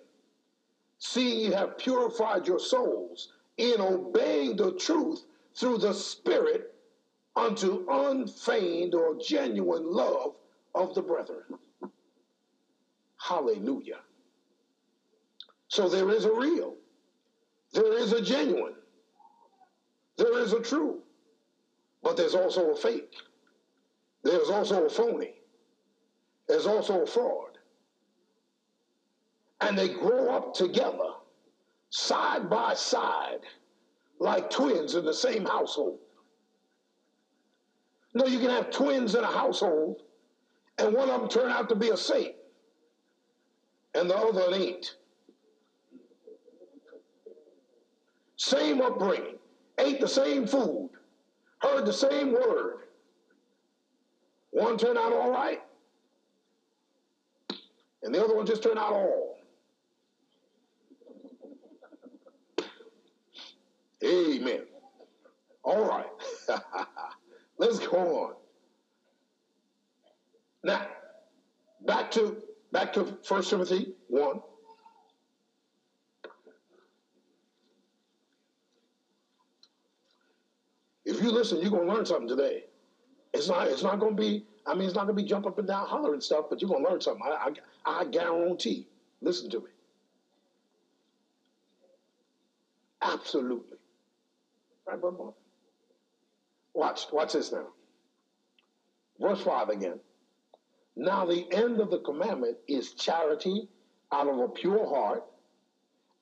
Seeing 0.98 1.40
you 1.40 1.52
have 1.52 1.78
purified 1.78 2.46
your 2.46 2.58
souls 2.58 3.32
in 3.56 3.80
obeying 3.80 4.56
the 4.56 4.72
truth 4.72 5.22
through 5.56 5.78
the 5.78 5.94
Spirit 5.94 6.74
unto 7.36 7.86
unfeigned 7.88 8.94
or 8.94 9.16
genuine 9.16 9.90
love 9.90 10.34
of 10.74 10.94
the 10.94 11.02
brethren. 11.02 11.44
Hallelujah. 13.18 14.00
So 15.74 15.88
there 15.88 16.08
is 16.10 16.24
a 16.24 16.32
real, 16.32 16.76
there 17.72 17.98
is 17.98 18.12
a 18.12 18.22
genuine, 18.22 18.76
there 20.16 20.38
is 20.38 20.52
a 20.52 20.60
true, 20.60 21.02
but 22.00 22.16
there's 22.16 22.36
also 22.36 22.70
a 22.70 22.76
fake. 22.76 23.12
There's 24.22 24.50
also 24.50 24.84
a 24.84 24.88
phony. 24.88 25.34
There's 26.46 26.66
also 26.66 27.02
a 27.02 27.06
fraud 27.08 27.58
and 29.62 29.76
they 29.76 29.88
grow 29.88 30.32
up 30.32 30.54
together, 30.54 31.10
side 31.90 32.48
by 32.48 32.74
side, 32.74 33.40
like 34.20 34.50
twins 34.50 34.94
in 34.94 35.04
the 35.04 35.12
same 35.12 35.44
household. 35.44 35.98
No, 38.14 38.26
you 38.26 38.38
can 38.38 38.50
have 38.50 38.70
twins 38.70 39.16
in 39.16 39.24
a 39.24 39.32
household, 39.32 40.02
and 40.78 40.94
one 40.94 41.10
of 41.10 41.20
them 41.20 41.28
turn 41.28 41.50
out 41.50 41.68
to 41.70 41.74
be 41.74 41.88
a 41.88 41.96
saint, 41.96 42.36
and 43.96 44.08
the 44.08 44.16
other 44.16 44.54
ain't. 44.54 44.94
same 48.44 48.82
upbringing, 48.82 49.38
ate 49.78 50.00
the 50.00 50.08
same 50.08 50.46
food, 50.46 50.90
heard 51.58 51.86
the 51.86 51.92
same 51.92 52.32
word. 52.32 52.80
One 54.50 54.76
turned 54.76 54.98
out 54.98 55.12
all 55.12 55.30
right, 55.30 55.62
and 58.02 58.14
the 58.14 58.22
other 58.22 58.36
one 58.36 58.46
just 58.46 58.62
turned 58.62 58.78
out 58.78 58.92
all. 58.92 59.38
Amen. 64.04 64.64
All 65.62 65.88
right. 65.88 66.06
Let's 67.58 67.78
go 67.78 67.96
on. 67.96 68.34
Now, 70.62 70.86
back 71.86 72.10
to 72.12 72.42
back 72.72 72.92
to 72.92 73.16
First 73.24 73.48
Timothy 73.48 73.94
1. 74.08 74.40
If 81.14 81.22
you 81.22 81.30
listen, 81.30 81.60
you're 81.62 81.70
gonna 81.70 81.92
learn 81.92 82.06
something 82.06 82.28
today. 82.28 82.64
It's 83.32 83.48
not 83.48 83.68
it's 83.68 83.82
not 83.82 84.00
gonna 84.00 84.16
be, 84.16 84.44
I 84.66 84.74
mean, 84.74 84.86
it's 84.86 84.96
not 84.96 85.02
gonna 85.02 85.14
be 85.14 85.24
jump 85.24 85.46
up 85.46 85.58
and 85.58 85.68
down 85.68 85.86
hollering 85.86 86.20
stuff, 86.20 86.46
but 86.50 86.60
you're 86.60 86.70
gonna 86.70 86.88
learn 86.88 87.00
something. 87.00 87.22
I, 87.24 87.50
I, 87.86 88.00
I 88.00 88.04
guarantee. 88.06 88.88
Listen 89.22 89.50
to 89.50 89.60
me. 89.60 89.66
Absolutely. 93.02 93.78
Right, 94.86 95.00
Brother 95.00 95.30
Watch, 96.74 97.06
watch 97.12 97.32
this 97.34 97.52
now. 97.52 97.68
Verse 99.20 99.42
5 99.42 99.70
again. 99.70 100.00
Now, 100.96 101.26
the 101.26 101.46
end 101.52 101.80
of 101.80 101.90
the 101.90 102.00
commandment 102.00 102.58
is 102.68 102.94
charity 102.94 103.68
out 104.12 104.28
of 104.28 104.38
a 104.38 104.48
pure 104.48 104.86
heart 104.86 105.24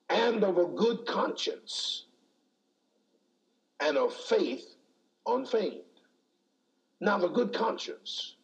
and 0.09 0.43
of 0.43 0.57
a 0.57 0.65
good 0.65 1.05
conscience 1.07 2.05
and 3.81 3.97
of 3.97 4.13
faith 4.13 4.72
unfeigned. 5.27 5.81
Now, 6.99 7.17
the 7.17 7.27
good 7.27 7.53
conscience. 7.53 8.35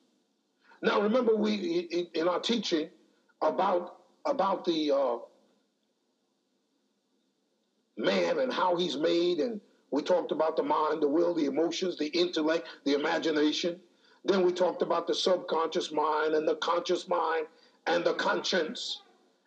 Now, 0.82 1.02
remember, 1.02 1.36
we 1.36 2.08
in 2.14 2.28
our 2.28 2.40
teaching 2.40 2.90
about 3.42 3.98
about 4.26 4.66
the 4.66 4.92
uh, 4.92 5.18
man 7.98 8.40
and 8.40 8.52
how 8.52 8.76
he's 8.76 8.98
made, 8.98 9.40
and 9.40 9.60
we 9.92 10.02
talked 10.02 10.32
about 10.32 10.56
the 10.56 10.64
mind, 10.64 11.02
the 11.02 11.08
will, 11.08 11.34
the 11.34 11.46
emotions, 11.46 11.98
the 11.98 12.08
intellect, 12.08 12.68
the 12.86 12.94
imagination. 12.94 13.80
Then 14.26 14.44
we 14.44 14.52
talked 14.52 14.82
about 14.82 15.08
the 15.08 15.16
subconscious 15.16 15.92
mind 15.92 16.36
and 16.36 16.48
the 16.48 16.56
conscious 16.56 17.08
mind 17.08 17.48
and 17.88 18.04
the 18.04 18.14
conscience, 18.14 19.02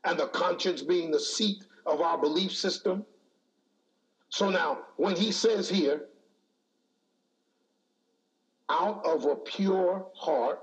and 0.04 0.18
the 0.18 0.26
conscience 0.28 0.82
being 0.82 1.10
the 1.10 1.20
seat 1.20 1.64
of 1.86 2.00
our 2.00 2.18
belief 2.18 2.52
system. 2.52 3.04
So 4.30 4.48
now, 4.48 4.78
when 4.96 5.16
he 5.16 5.30
says 5.30 5.68
here, 5.68 6.06
out 8.72 9.04
of 9.04 9.26
a 9.26 9.36
pure 9.36 10.06
heart 10.14 10.60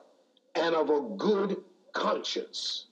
and 0.56 0.76
of 0.76 0.90
a 0.90 1.02
good 1.18 1.58
conscience, 1.94 2.88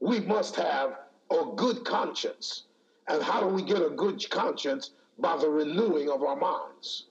we 0.00 0.20
must 0.20 0.56
have 0.56 0.96
a 1.30 1.44
good 1.56 1.84
conscience. 1.84 2.64
And 3.08 3.22
how 3.22 3.40
do 3.40 3.48
we 3.48 3.62
get 3.62 3.82
a 3.82 3.90
good 3.90 4.28
conscience? 4.30 4.90
By 5.18 5.36
the 5.38 5.48
renewing 5.48 6.10
of 6.10 6.22
our 6.22 6.36
minds. 6.36 7.06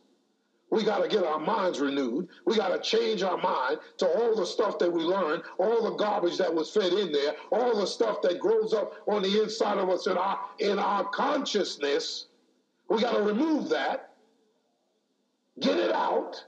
We 0.70 0.84
got 0.84 1.01
to 1.01 1.08
get 1.08 1.24
our 1.24 1.39
minds 1.39 1.80
renewed. 1.80 2.27
We 2.46 2.56
got 2.56 2.70
to 2.70 2.80
change 2.80 3.24
our 3.24 3.38
mind 3.38 3.80
to 3.98 4.08
all 4.08 4.36
the 4.36 4.46
stuff 4.46 4.77
that 4.80 4.92
we 4.92 5.04
learned, 5.04 5.44
all 5.58 5.84
the 5.84 5.96
garbage 5.96 6.38
that 6.38 6.54
was 6.54 6.72
fed 6.72 6.94
in 6.94 7.12
there, 7.12 7.34
all 7.51 7.80
the 7.80 7.88
stuff 7.88 8.22
that 8.24 8.39
grows 8.39 8.74
up 8.74 8.94
on 9.08 9.22
the 9.22 9.42
inside 9.42 9.77
of 9.77 9.89
us 9.89 10.06
in 10.08 10.18
our 10.18 10.39
in 10.60 10.77
our 10.77 11.06
consciousness. 11.06 12.27
We 12.89 13.01
got 13.01 13.13
to 13.13 13.22
remove 13.22 13.70
that, 13.70 14.10
get 15.60 15.77
it 15.77 15.92
out, 15.92 16.44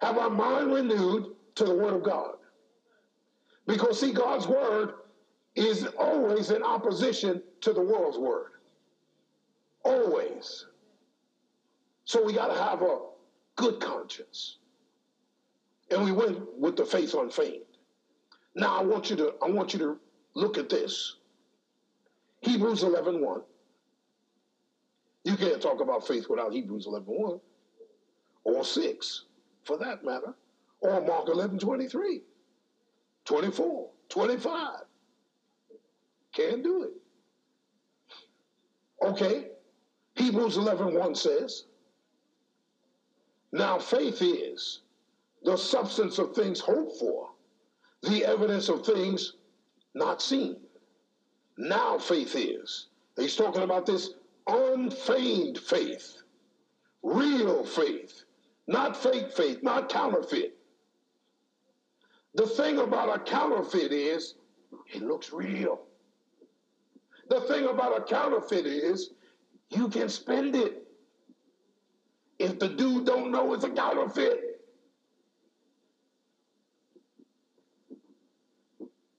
have 0.00 0.18
our 0.18 0.30
mind 0.30 0.72
renewed 0.72 1.34
to 1.56 1.64
the 1.64 1.74
Word 1.74 1.94
of 1.94 2.02
God. 2.02 2.34
Because 3.66 4.00
see, 4.00 4.12
God's 4.12 4.46
Word 4.46 4.94
is 5.54 5.86
always 5.98 6.50
in 6.50 6.62
opposition 6.62 7.42
to 7.62 7.72
the 7.72 7.80
world's 7.80 8.18
Word. 8.18 8.52
Always. 9.84 10.66
So 12.04 12.24
we 12.24 12.32
got 12.32 12.48
to 12.48 12.62
have 12.62 12.82
a 12.82 12.98
good 13.56 13.80
conscience. 13.80 14.58
And 15.90 16.04
we 16.04 16.12
went 16.12 16.38
with 16.58 16.76
the 16.76 16.84
faith 16.84 17.14
unfeigned. 17.14 17.62
Now 18.54 18.78
I 18.80 18.82
want 18.82 19.10
you 19.10 19.16
to 19.16 19.34
I 19.42 19.50
want 19.50 19.72
you 19.72 19.78
to 19.80 19.98
look 20.34 20.58
at 20.58 20.68
this. 20.68 21.16
Hebrews 22.40 22.82
11 22.82 23.24
1. 23.24 23.40
You 25.24 25.36
can't 25.36 25.60
talk 25.60 25.80
about 25.80 26.06
faith 26.06 26.26
without 26.28 26.52
Hebrews 26.52 26.86
11 26.86 27.06
1. 27.08 27.40
Or 28.44 28.64
6, 28.64 29.24
for 29.66 29.76
that 29.78 30.04
matter. 30.04 30.34
Or 30.80 31.00
Mark 31.00 31.28
11 31.28 31.58
23, 31.58 32.22
24, 33.24 33.90
25. 34.08 34.70
Can't 36.32 36.62
do 36.62 36.82
it. 36.84 36.92
Okay. 39.02 39.48
Hebrews 40.14 40.56
11 40.56 40.94
1 40.94 41.14
says, 41.14 41.64
now, 43.56 43.78
faith 43.78 44.20
is 44.20 44.82
the 45.42 45.56
substance 45.56 46.18
of 46.18 46.34
things 46.34 46.60
hoped 46.60 46.98
for, 46.98 47.30
the 48.02 48.24
evidence 48.24 48.68
of 48.68 48.84
things 48.84 49.32
not 49.94 50.20
seen. 50.20 50.56
Now, 51.56 51.96
faith 51.96 52.34
is. 52.36 52.88
He's 53.16 53.34
talking 53.34 53.62
about 53.62 53.86
this 53.86 54.10
unfeigned 54.46 55.58
faith, 55.58 56.22
real 57.02 57.64
faith, 57.64 58.24
not 58.66 58.96
fake 58.96 59.32
faith, 59.32 59.62
not 59.62 59.88
counterfeit. 59.88 60.56
The 62.34 62.46
thing 62.46 62.78
about 62.78 63.14
a 63.14 63.20
counterfeit 63.20 63.92
is 63.92 64.34
it 64.92 65.02
looks 65.02 65.32
real. 65.32 65.80
The 67.28 67.40
thing 67.42 67.66
about 67.66 67.98
a 67.98 68.02
counterfeit 68.02 68.66
is 68.66 69.10
you 69.70 69.88
can 69.88 70.08
spend 70.08 70.54
it. 70.54 70.82
If 72.38 72.58
the 72.58 72.68
dude 72.68 73.06
don't 73.06 73.32
know 73.32 73.54
it's 73.54 73.64
a 73.64 73.70
counterfeit. 73.70 74.60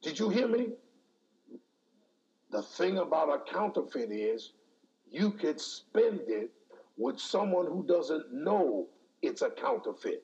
Did 0.02 0.20
you 0.20 0.30
hear 0.30 0.48
me? 0.48 0.70
The 2.52 2.62
thing 2.62 3.00
about 3.00 3.30
a 3.30 3.52
counterfeit 3.52 4.12
is 4.12 4.54
you 5.10 5.32
could 5.32 5.60
spend 5.60 6.22
it 6.28 6.52
with 6.98 7.20
someone 7.20 7.66
who 7.66 7.84
doesn't 7.86 8.32
know 8.32 8.88
it's 9.28 9.42
a 9.42 9.50
counterfeit. 9.50 10.24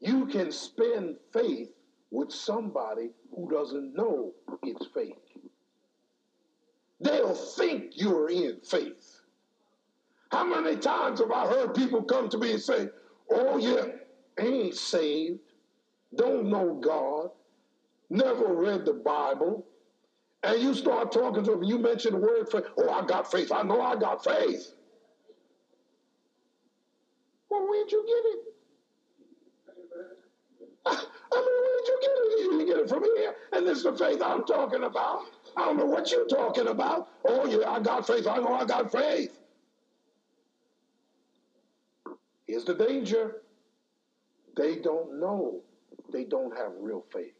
You 0.00 0.26
can 0.26 0.52
spend 0.52 1.16
faith 1.32 1.70
with 2.10 2.32
somebody 2.32 3.10
who 3.34 3.50
doesn't 3.50 3.94
know 3.94 4.32
it's 4.62 4.86
fake. 4.94 5.14
They'll 7.00 7.34
think 7.34 7.92
you're 7.92 8.28
in 8.28 8.58
faith. 8.60 9.20
How 10.30 10.44
many 10.44 10.76
times 10.76 11.20
have 11.20 11.30
I 11.30 11.46
heard 11.46 11.74
people 11.74 12.02
come 12.02 12.28
to 12.28 12.38
me 12.38 12.52
and 12.52 12.60
say, 12.60 12.88
Oh, 13.30 13.58
yeah, 13.58 13.86
ain't 14.38 14.74
saved, 14.74 15.40
don't 16.14 16.48
know 16.48 16.80
God, 16.82 17.30
never 18.10 18.54
read 18.54 18.84
the 18.84 18.94
Bible. 18.94 19.66
And 20.42 20.60
you 20.60 20.74
start 20.74 21.12
talking 21.12 21.44
to 21.44 21.52
them, 21.52 21.62
you 21.62 21.78
mention 21.78 22.12
the 22.12 22.18
word 22.18 22.48
faith. 22.50 22.64
Oh, 22.78 22.90
I 22.90 23.04
got 23.04 23.30
faith. 23.30 23.50
I 23.52 23.62
know 23.62 23.80
I 23.80 23.96
got 23.96 24.24
faith. 24.24 24.72
Well, 27.50 27.66
where'd 27.68 27.90
you 27.90 28.04
get 28.06 28.30
it? 28.32 28.54
I 30.86 30.92
mean, 30.92 31.60
where 31.62 31.78
did 31.78 31.88
you 31.88 31.98
get 32.00 32.10
it? 32.10 32.52
You 32.52 32.66
get 32.66 32.76
it 32.78 32.88
from 32.88 33.04
here. 33.04 33.34
And 33.52 33.66
this 33.66 33.78
is 33.78 33.84
the 33.84 33.96
faith 33.96 34.22
I'm 34.22 34.44
talking 34.44 34.84
about. 34.84 35.22
I 35.56 35.66
don't 35.66 35.76
know 35.76 35.86
what 35.86 36.10
you're 36.10 36.26
talking 36.26 36.68
about. 36.68 37.08
Oh, 37.26 37.46
yeah, 37.46 37.70
I 37.70 37.80
got 37.80 38.06
faith. 38.06 38.26
I 38.26 38.36
know 38.36 38.54
I 38.54 38.64
got 38.64 38.90
faith. 38.90 39.38
Here's 42.46 42.64
the 42.64 42.74
danger 42.74 43.42
they 44.56 44.76
don't 44.76 45.20
know 45.20 45.60
they 46.10 46.24
don't 46.24 46.56
have 46.56 46.72
real 46.80 47.04
faith. 47.12 47.34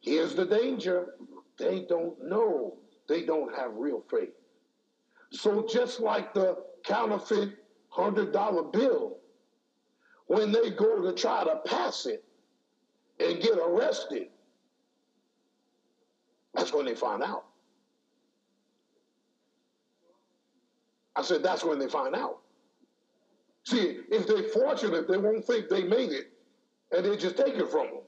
Here's 0.00 0.34
the 0.34 0.44
danger 0.44 1.14
they 1.58 1.86
don't 1.88 2.16
know 2.28 2.76
they 3.08 3.24
don't 3.24 3.54
have 3.54 3.72
real 3.74 4.02
faith. 4.10 4.30
So, 5.30 5.64
just 5.70 6.00
like 6.00 6.34
the 6.34 6.56
counterfeit 6.84 7.50
$100 7.96 8.72
bill, 8.72 9.16
when 10.26 10.52
they 10.52 10.70
go 10.70 11.02
to 11.02 11.12
try 11.12 11.44
to 11.44 11.56
pass 11.66 12.06
it 12.06 12.22
and 13.18 13.42
get 13.42 13.58
arrested, 13.58 14.28
that's 16.54 16.72
when 16.72 16.86
they 16.86 16.94
find 16.94 17.22
out. 17.22 17.44
I 21.16 21.22
said, 21.22 21.42
that's 21.42 21.64
when 21.64 21.78
they 21.78 21.88
find 21.88 22.14
out. 22.14 22.38
See, 23.64 24.00
if 24.10 24.26
they're 24.26 24.44
fortunate, 24.44 25.08
they 25.08 25.18
won't 25.18 25.46
think 25.46 25.68
they 25.68 25.82
made 25.82 26.10
it 26.10 26.30
and 26.92 27.04
they 27.04 27.16
just 27.16 27.36
take 27.36 27.54
it 27.54 27.68
from 27.70 27.86
them. 27.86 28.02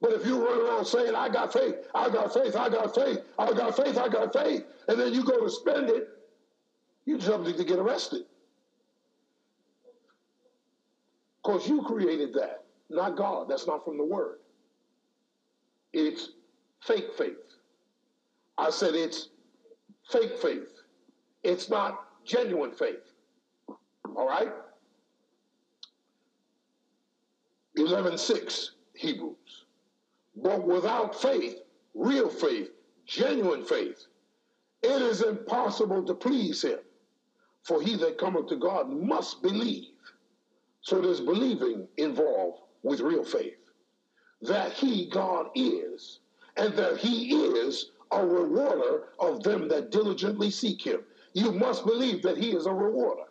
But 0.00 0.12
if 0.12 0.26
you 0.26 0.44
run 0.44 0.66
around 0.66 0.86
saying, 0.86 1.14
I 1.14 1.28
got 1.28 1.52
faith, 1.52 1.74
I 1.94 2.08
got 2.08 2.32
faith, 2.32 2.56
I 2.56 2.68
got 2.70 2.94
faith, 2.94 3.18
I 3.38 3.52
got 3.52 3.76
faith, 3.76 3.98
I 3.98 4.08
got 4.08 4.32
faith, 4.32 4.64
and 4.88 4.98
then 4.98 5.12
you 5.12 5.22
go 5.24 5.44
to 5.44 5.50
spend 5.50 5.90
it, 5.90 6.08
you're 7.04 7.20
subject 7.20 7.58
to 7.58 7.64
get 7.64 7.78
arrested. 7.78 8.22
Because 11.42 11.68
you 11.68 11.82
created 11.82 12.32
that, 12.34 12.64
not 12.88 13.16
God. 13.16 13.48
That's 13.48 13.66
not 13.66 13.84
from 13.84 13.96
the 13.96 14.04
Word. 14.04 14.38
It's 15.92 16.30
fake 16.82 17.14
faith. 17.16 17.36
I 18.58 18.70
said 18.70 18.94
it's 18.94 19.28
fake 20.10 20.38
faith. 20.38 20.68
It's 21.42 21.70
not 21.70 22.04
genuine 22.24 22.72
faith. 22.72 23.12
All 24.16 24.28
right? 24.28 24.52
11:6 27.78 28.70
Hebrews. 28.94 29.39
But 30.36 30.66
without 30.66 31.20
faith, 31.20 31.60
real 31.94 32.28
faith, 32.28 32.70
genuine 33.06 33.64
faith, 33.64 34.06
it 34.82 35.02
is 35.02 35.22
impossible 35.22 36.04
to 36.06 36.14
please 36.14 36.62
him. 36.62 36.78
For 37.64 37.82
he 37.82 37.96
that 37.96 38.18
cometh 38.18 38.48
to 38.48 38.56
God 38.56 38.88
must 38.90 39.42
believe. 39.42 39.88
So 40.82 41.00
there's 41.00 41.20
believing 41.20 41.88
involved 41.98 42.60
with 42.82 43.00
real 43.00 43.24
faith. 43.24 43.58
That 44.42 44.72
he, 44.72 45.10
God, 45.10 45.48
is, 45.54 46.20
and 46.56 46.74
that 46.76 46.98
he 46.98 47.34
is 47.34 47.90
a 48.10 48.24
rewarder 48.24 49.04
of 49.18 49.42
them 49.42 49.68
that 49.68 49.90
diligently 49.90 50.50
seek 50.50 50.84
him. 50.84 51.00
You 51.34 51.52
must 51.52 51.84
believe 51.84 52.22
that 52.22 52.38
he 52.38 52.52
is 52.52 52.66
a 52.66 52.72
rewarder. 52.72 53.24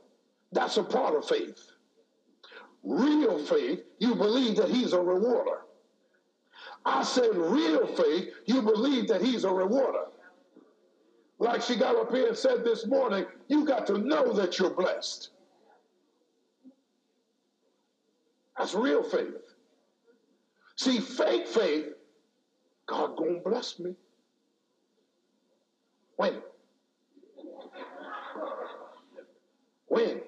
That's 0.52 0.78
a 0.78 0.84
part 0.84 1.16
of 1.16 1.28
faith. 1.28 1.60
Real 2.84 3.40
faith, 3.40 3.82
you 4.00 4.16
believe 4.16 4.56
that 4.58 4.70
he's 4.70 4.94
a 4.94 5.02
rewarder. 5.02 5.62
I 6.86 7.04
said 7.04 7.36
real 7.36 7.86
faith, 7.88 8.30
you 8.46 8.62
believe 8.62 9.08
that 9.10 9.22
he's 9.22 9.44
a 9.44 9.52
rewarder. 9.52 10.06
Like 11.40 11.62
she 11.62 11.76
got 11.76 11.96
up 11.96 12.14
here 12.14 12.28
and 12.28 12.38
said 12.38 12.64
this 12.64 12.86
morning, 12.86 13.26
you 13.48 13.66
got 13.66 13.88
to 13.88 13.98
know 13.98 14.34
that 14.34 14.60
you're 14.60 14.70
blessed. 14.74 15.30
That's 18.58 18.74
real 18.74 19.04
faith. 19.04 19.34
See, 20.76 21.00
fake 21.00 21.48
faith, 21.48 21.88
God 22.88 23.16
gonna 23.18 23.40
bless 23.40 23.80
me. 23.80 23.96
When? 26.18 26.42
When? 29.88 30.22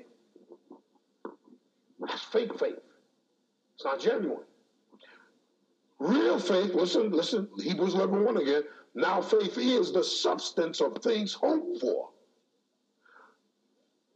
That's 2.00 2.22
fake 2.24 2.58
faith. 2.58 2.80
It's 3.76 3.84
not 3.86 4.00
genuine. 4.00 4.44
Faith, 6.42 6.74
listen, 6.74 7.12
listen, 7.12 7.48
Hebrews 7.62 7.94
11 7.94 8.24
1 8.24 8.38
again. 8.38 8.64
Now 8.96 9.22
faith 9.22 9.58
is 9.58 9.94
the 9.94 10.04
substance 10.04 10.82
of 10.82 10.98
things 10.98 11.34
hoped 11.34 11.80
for. 11.80 12.10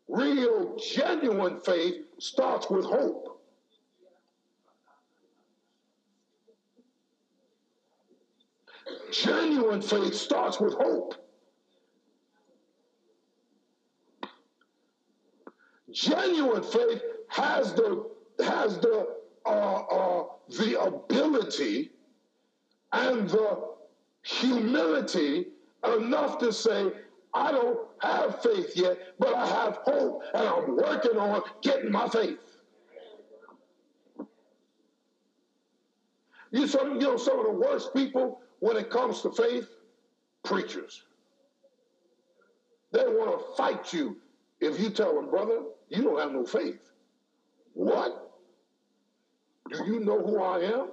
Real, 0.07 0.77
genuine 0.77 1.59
faith 1.61 2.05
starts 2.19 2.69
with 2.69 2.85
hope. 2.85 3.41
Genuine 9.11 9.81
faith 9.81 10.13
starts 10.13 10.59
with 10.59 10.73
hope. 10.73 11.15
Genuine 15.91 16.63
faith 16.63 17.01
has 17.29 17.73
the 17.73 18.09
has 18.43 18.79
the 18.79 19.15
uh, 19.45 19.49
uh, 19.49 20.23
the 20.49 20.81
ability 20.81 21.91
and 22.95 23.29
the 23.29 23.59
humility 24.23 25.47
enough 25.83 26.39
to 26.39 26.51
say, 26.51 26.91
I 27.33 27.51
don't 27.51 27.79
have 27.99 28.41
faith 28.41 28.71
yet, 28.75 28.97
but 29.19 29.35
I 29.35 29.45
have 29.45 29.79
hope 29.83 30.23
and 30.33 30.47
I'm 30.47 30.75
working 30.77 31.17
on 31.17 31.41
getting 31.61 31.91
my 31.91 32.07
faith. 32.07 32.39
You, 36.51 36.67
some, 36.67 36.93
you 36.93 36.99
know 37.01 37.17
some 37.17 37.39
of 37.39 37.45
the 37.45 37.51
worst 37.51 37.93
people 37.93 38.39
when 38.59 38.77
it 38.77 38.89
comes 38.89 39.21
to 39.21 39.31
faith? 39.31 39.67
Preachers. 40.43 41.03
They 42.93 43.03
want 43.03 43.37
to 43.37 43.55
fight 43.57 43.91
you 43.91 44.15
if 44.61 44.79
you 44.79 44.89
tell 44.89 45.15
them, 45.15 45.29
brother, 45.29 45.63
you 45.89 46.03
don't 46.03 46.19
have 46.19 46.31
no 46.31 46.45
faith. 46.45 46.79
What? 47.73 48.31
Do 49.69 49.83
you 49.85 49.99
know 49.99 50.21
who 50.21 50.41
I 50.41 50.59
am? 50.59 50.91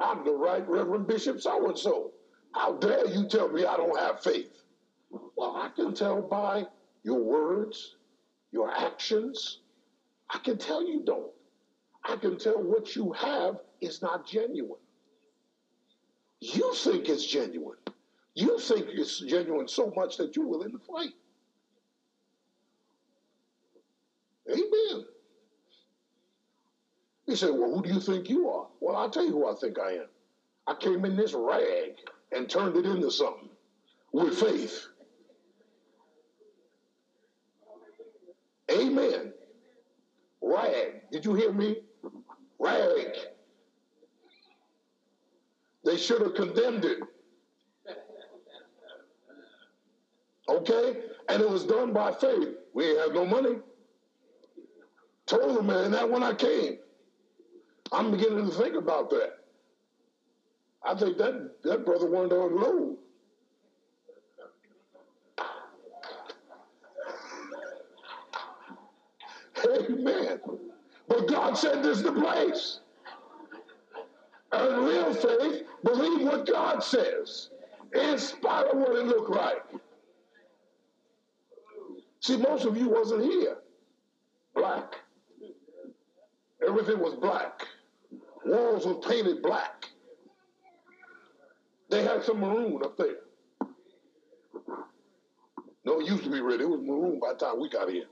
I'm 0.00 0.24
the 0.24 0.32
right 0.32 0.66
Reverend 0.68 1.06
Bishop 1.06 1.40
so 1.40 1.68
and 1.68 1.78
so. 1.78 2.12
How 2.54 2.74
dare 2.74 3.06
you 3.06 3.28
tell 3.28 3.48
me 3.48 3.64
I 3.64 3.76
don't 3.76 3.98
have 3.98 4.22
faith? 4.22 4.62
Well, 5.36 5.56
I 5.56 5.68
can 5.74 5.94
tell 5.94 6.22
by 6.22 6.66
your 7.02 7.20
words, 7.20 7.96
your 8.52 8.70
actions. 8.70 9.58
I 10.30 10.38
can 10.38 10.58
tell 10.58 10.86
you 10.86 11.02
don't. 11.04 11.32
I 12.04 12.16
can 12.16 12.38
tell 12.38 12.62
what 12.62 12.96
you 12.96 13.12
have 13.12 13.56
is 13.80 14.02
not 14.02 14.26
genuine. 14.26 14.80
You 16.40 16.74
think 16.74 17.08
it's 17.08 17.26
genuine. 17.26 17.78
You 18.34 18.58
think 18.58 18.86
it's 18.88 19.20
genuine 19.20 19.68
so 19.68 19.92
much 19.94 20.16
that 20.16 20.34
you're 20.34 20.46
willing 20.46 20.72
to 20.72 20.78
fight. 20.78 21.12
Amen. 24.50 25.04
He 27.32 27.36
said, 27.36 27.52
Well, 27.54 27.74
who 27.74 27.80
do 27.80 27.88
you 27.88 27.98
think 27.98 28.28
you 28.28 28.50
are? 28.50 28.66
Well, 28.80 28.94
I'll 28.94 29.08
tell 29.08 29.24
you 29.24 29.32
who 29.32 29.50
I 29.50 29.54
think 29.54 29.78
I 29.78 29.92
am. 29.92 30.06
I 30.66 30.74
came 30.74 31.02
in 31.06 31.16
this 31.16 31.32
rag 31.32 31.92
and 32.30 32.46
turned 32.46 32.76
it 32.76 32.84
into 32.84 33.10
something 33.10 33.48
with 34.12 34.38
faith. 34.38 34.84
Amen. 38.70 39.32
Rag. 40.42 41.10
Did 41.10 41.24
you 41.24 41.32
hear 41.32 41.54
me? 41.54 41.76
Rag. 42.58 43.06
They 45.86 45.96
should 45.96 46.20
have 46.20 46.34
condemned 46.34 46.84
it. 46.84 46.98
Okay? 50.50 50.96
And 51.30 51.40
it 51.40 51.48
was 51.48 51.64
done 51.64 51.94
by 51.94 52.12
faith. 52.12 52.48
We 52.74 52.94
have 52.96 53.14
no 53.14 53.24
money. 53.24 53.56
Told 55.24 55.56
the 55.56 55.62
man 55.62 55.92
that 55.92 56.10
when 56.10 56.22
I 56.22 56.34
came. 56.34 56.81
I'm 57.92 58.10
beginning 58.10 58.46
to 58.46 58.52
think 58.56 58.74
about 58.74 59.10
that. 59.10 59.34
I 60.84 60.94
think 60.94 61.18
that, 61.18 61.62
that 61.62 61.84
brother 61.84 62.06
wanted 62.06 62.30
to 62.30 62.46
unload. 62.46 62.96
Amen. 69.68 70.40
But 71.08 71.28
God 71.28 71.54
said 71.54 71.82
this 71.82 71.98
is 71.98 72.02
the 72.02 72.12
place. 72.12 72.80
And 74.52 74.86
real 74.86 75.14
faith, 75.14 75.62
believe 75.84 76.26
what 76.26 76.46
God 76.46 76.82
says, 76.82 77.50
in 77.94 78.18
spite 78.18 78.66
of 78.66 78.78
what 78.78 78.96
it 78.96 79.06
looked 79.06 79.30
like. 79.30 79.62
See, 82.20 82.36
most 82.36 82.64
of 82.64 82.76
you 82.76 82.88
wasn't 82.88 83.24
here. 83.24 83.56
Black. 84.54 84.94
Everything 86.66 87.00
was 87.00 87.14
black. 87.14 87.66
Walls 88.44 88.86
were 88.86 88.94
painted 88.94 89.42
black. 89.42 89.86
They 91.90 92.02
had 92.02 92.24
some 92.24 92.40
maroon 92.40 92.82
up 92.84 92.96
there. 92.96 93.16
No, 95.84 96.00
it 96.00 96.06
used 96.06 96.24
to 96.24 96.30
be 96.30 96.40
red. 96.40 96.60
It 96.60 96.68
was 96.68 96.80
maroon 96.80 97.18
by 97.20 97.32
the 97.32 97.38
time 97.38 97.60
we 97.60 97.68
got 97.68 97.88
here. 97.88 98.06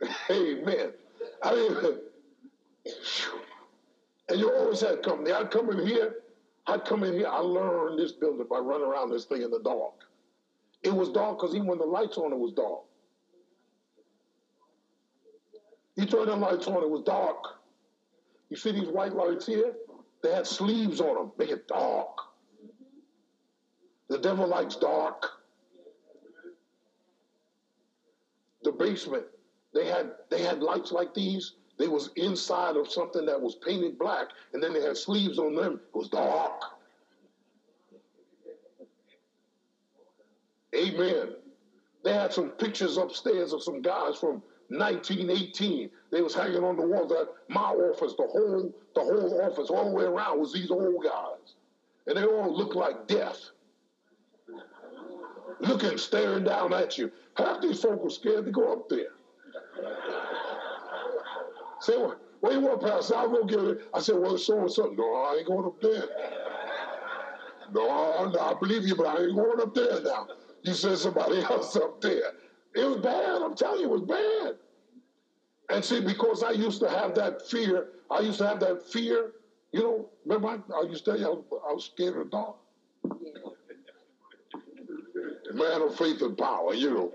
Amen. 0.30 0.92
I 1.42 1.54
mean, 1.54 1.76
and 4.28 4.40
you 4.40 4.52
always 4.52 4.80
had 4.80 5.02
company. 5.02 5.32
I'd 5.32 5.50
come 5.50 5.70
in 5.70 5.86
here. 5.86 6.16
I'd 6.66 6.84
come 6.84 7.04
in 7.04 7.14
here. 7.14 7.28
I 7.28 7.38
learned 7.38 7.98
this 7.98 8.12
building 8.12 8.46
by 8.48 8.58
running 8.58 8.86
around 8.86 9.10
this 9.10 9.24
thing 9.24 9.42
in 9.42 9.50
the 9.50 9.60
dark. 9.60 9.94
It 10.82 10.92
was 10.92 11.10
dark 11.10 11.38
because 11.38 11.54
even 11.54 11.66
when 11.66 11.78
the 11.78 11.84
lights 11.84 12.16
on, 12.18 12.32
it 12.32 12.38
was 12.38 12.52
dark. 12.52 12.80
You 15.96 16.06
turn 16.06 16.26
the 16.26 16.36
lights 16.36 16.66
on, 16.66 16.82
it 16.82 16.88
was 16.88 17.02
dark. 17.02 17.61
You 18.52 18.58
see 18.58 18.72
these 18.72 18.90
white 18.90 19.14
lights 19.14 19.46
here? 19.46 19.72
They 20.22 20.30
had 20.30 20.46
sleeves 20.46 21.00
on 21.00 21.14
them, 21.14 21.32
make 21.38 21.48
it 21.48 21.66
dark. 21.66 22.18
The 24.10 24.18
devil 24.18 24.46
likes 24.46 24.76
dark. 24.76 25.26
The 28.62 28.72
basement, 28.72 29.24
they 29.72 29.86
had 29.86 30.10
they 30.28 30.42
had 30.42 30.62
lights 30.62 30.92
like 30.92 31.14
these. 31.14 31.54
They 31.78 31.88
was 31.88 32.10
inside 32.16 32.76
of 32.76 32.92
something 32.92 33.24
that 33.24 33.40
was 33.40 33.54
painted 33.54 33.98
black, 33.98 34.26
and 34.52 34.62
then 34.62 34.74
they 34.74 34.82
had 34.82 34.98
sleeves 34.98 35.38
on 35.38 35.54
them. 35.54 35.80
It 35.94 35.96
was 35.96 36.10
dark. 36.10 36.60
Amen. 40.74 41.36
They 42.04 42.12
had 42.12 42.34
some 42.34 42.50
pictures 42.50 42.98
upstairs 42.98 43.54
of 43.54 43.62
some 43.62 43.80
guys 43.80 44.18
from 44.18 44.42
1918. 44.78 45.90
They 46.10 46.22
was 46.22 46.34
hanging 46.34 46.64
on 46.64 46.76
the 46.76 46.86
walls 46.86 47.12
at 47.12 47.28
my 47.48 47.60
office. 47.60 48.14
The 48.16 48.26
whole 48.30 48.72
the 48.94 49.00
whole 49.00 49.42
office, 49.42 49.70
all 49.70 49.90
the 49.90 49.96
way 49.96 50.04
around, 50.04 50.38
was 50.38 50.52
these 50.52 50.70
old 50.70 51.02
guys, 51.02 51.54
and 52.06 52.16
they 52.16 52.24
all 52.24 52.54
looked 52.56 52.76
like 52.76 53.06
death, 53.06 53.38
looking, 55.60 55.96
staring 55.98 56.44
down 56.44 56.72
at 56.72 56.98
you. 56.98 57.10
Half 57.36 57.62
these 57.62 57.80
folks 57.80 58.02
were 58.02 58.10
scared 58.10 58.44
to 58.44 58.50
go 58.50 58.72
up 58.72 58.88
there. 58.88 59.12
Say, 61.80 61.96
what? 61.96 62.20
Where 62.40 62.52
you 62.52 62.60
want, 62.60 62.82
Pastor? 62.82 63.14
I'll 63.16 63.28
go 63.30 63.44
get 63.44 63.60
it. 63.60 63.88
I 63.94 64.00
said, 64.00 64.16
well, 64.16 64.36
so 64.36 64.60
and 64.60 64.70
so. 64.70 64.92
No, 64.96 65.14
I 65.14 65.36
ain't 65.38 65.46
going 65.46 65.64
up 65.64 65.80
there. 65.80 66.04
No, 67.72 68.28
no, 68.28 68.40
I 68.40 68.54
believe 68.58 68.84
you, 68.84 68.96
but 68.96 69.06
I 69.06 69.22
ain't 69.22 69.36
going 69.36 69.60
up 69.60 69.74
there 69.74 70.02
now. 70.02 70.26
You 70.62 70.74
said 70.74 70.98
somebody 70.98 71.40
else 71.50 71.76
up 71.76 72.00
there. 72.00 72.32
It 72.74 72.84
was 72.84 72.98
bad. 72.98 73.42
I'm 73.42 73.54
telling 73.54 73.80
you, 73.80 73.86
it 73.86 74.00
was 74.00 74.02
bad. 74.02 74.56
And 75.70 75.84
see, 75.84 76.00
because 76.00 76.42
I 76.42 76.50
used 76.50 76.80
to 76.80 76.88
have 76.88 77.14
that 77.14 77.48
fear, 77.48 77.88
I 78.10 78.20
used 78.20 78.38
to 78.38 78.46
have 78.46 78.60
that 78.60 78.82
fear. 78.82 79.32
You 79.72 79.80
know, 79.80 80.08
remember 80.26 80.62
I, 80.74 80.80
I 80.80 80.82
used 80.82 81.04
to 81.04 81.12
tell 81.12 81.20
you 81.20 81.26
I 81.26 81.30
was, 81.30 81.44
I 81.68 81.72
was 81.72 81.84
scared 81.84 82.16
of 82.16 82.24
the 82.24 82.30
dark. 82.30 82.56
Man 85.54 85.82
of 85.82 85.96
faith 85.96 86.22
and 86.22 86.36
power, 86.36 86.74
you 86.74 86.90
know. 86.90 87.12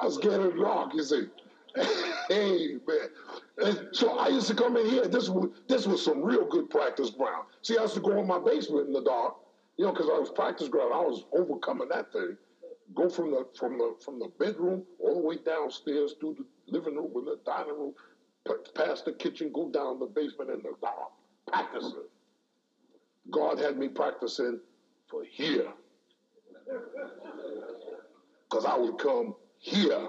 I 0.00 0.06
was 0.06 0.14
scared 0.14 0.40
of 0.40 0.54
the 0.54 0.62
dark, 0.62 0.94
you 0.94 1.02
see. 1.02 1.26
hey 2.28 2.76
man. 2.86 3.08
And 3.58 3.88
so 3.92 4.18
I 4.18 4.28
used 4.28 4.46
to 4.48 4.54
come 4.54 4.76
in 4.76 4.86
here. 4.86 5.06
This 5.06 5.28
was 5.28 5.50
this 5.68 5.86
was 5.86 6.04
some 6.04 6.22
real 6.22 6.46
good 6.46 6.70
practice 6.70 7.10
ground. 7.10 7.46
See, 7.62 7.78
I 7.78 7.82
used 7.82 7.94
to 7.94 8.00
go 8.00 8.18
in 8.18 8.26
my 8.26 8.38
basement 8.38 8.88
in 8.88 8.92
the 8.92 9.02
dark, 9.02 9.36
you 9.76 9.86
know, 9.86 9.92
because 9.92 10.08
I 10.08 10.18
was 10.18 10.30
practice 10.30 10.68
ground. 10.68 10.92
I 10.92 11.00
was 11.00 11.24
overcoming 11.32 11.88
that 11.88 12.12
thing. 12.12 12.36
Go 12.94 13.08
from 13.08 13.30
the 13.30 13.46
from 13.58 13.78
the 13.78 13.94
from 14.04 14.18
the 14.18 14.28
bedroom 14.38 14.82
all 14.98 15.14
the 15.14 15.26
way 15.26 15.36
downstairs 15.44 16.14
through 16.20 16.36
the 16.38 16.72
living 16.72 16.96
room 16.96 17.12
and 17.14 17.26
the 17.26 17.38
dining 17.46 17.78
room, 17.78 17.94
past 18.74 19.04
the 19.04 19.12
kitchen, 19.12 19.50
go 19.52 19.70
down 19.70 19.98
the 19.98 20.06
basement 20.06 20.50
and 20.50 20.62
the 20.62 20.72
dark, 20.80 21.10
practicing. 21.46 22.04
God 23.30 23.58
had 23.58 23.78
me 23.78 23.88
practicing 23.88 24.60
for 25.08 25.22
here. 25.24 25.68
Because 28.50 28.64
I 28.64 28.76
would 28.76 28.98
come 28.98 29.34
here 29.58 30.08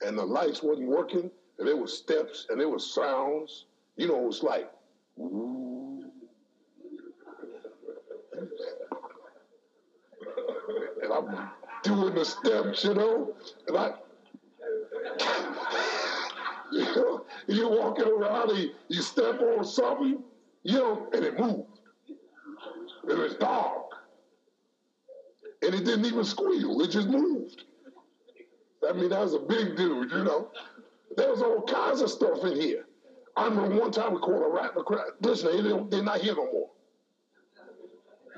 and 0.00 0.18
the 0.18 0.24
lights 0.24 0.62
wasn't 0.62 0.88
working 0.88 1.30
and 1.58 1.68
there 1.68 1.76
were 1.76 1.86
steps 1.86 2.46
and 2.48 2.60
there 2.60 2.68
were 2.68 2.78
sounds. 2.78 3.66
You 3.96 4.08
know, 4.08 4.18
it 4.22 4.26
was 4.26 4.42
like, 4.42 4.70
ooh. 5.18 6.04
And 11.02 11.12
I'm 11.12 11.48
doing 11.82 12.14
the 12.14 12.24
steps, 12.24 12.84
you 12.84 12.94
know, 12.94 13.34
and 13.66 13.76
I, 13.76 13.92
you 16.72 16.84
know, 16.84 17.24
you 17.46 17.68
walking 17.68 18.06
around, 18.06 18.50
and 18.50 18.70
you 18.88 19.02
step 19.02 19.40
on 19.40 19.64
something, 19.64 20.22
you 20.62 20.72
know, 20.74 21.08
and 21.12 21.24
it 21.24 21.38
moved. 21.38 21.80
It 23.08 23.16
was 23.16 23.34
dark. 23.34 23.84
And 25.62 25.74
it 25.74 25.84
didn't 25.84 26.04
even 26.04 26.24
squeal, 26.24 26.80
it 26.82 26.88
just 26.88 27.08
moved. 27.08 27.64
I 28.88 28.92
mean, 28.92 29.08
that 29.10 29.20
was 29.20 29.34
a 29.34 29.40
big 29.40 29.76
dude, 29.76 30.10
you 30.12 30.24
know. 30.24 30.50
There 31.16 31.30
was 31.30 31.42
all 31.42 31.62
kinds 31.62 32.00
of 32.00 32.10
stuff 32.10 32.44
in 32.44 32.60
here. 32.60 32.84
I 33.36 33.46
remember 33.46 33.80
one 33.80 33.90
time 33.90 34.14
we 34.14 34.20
caught 34.20 34.44
a 34.44 34.48
rat 34.48 34.70
in 34.70 34.78
the 34.78 34.82
crowd. 34.82 35.10
Listen, 35.20 35.62
they, 35.62 35.96
they're 35.96 36.04
not 36.04 36.20
here 36.20 36.34
no 36.34 36.44
more. 36.52 36.70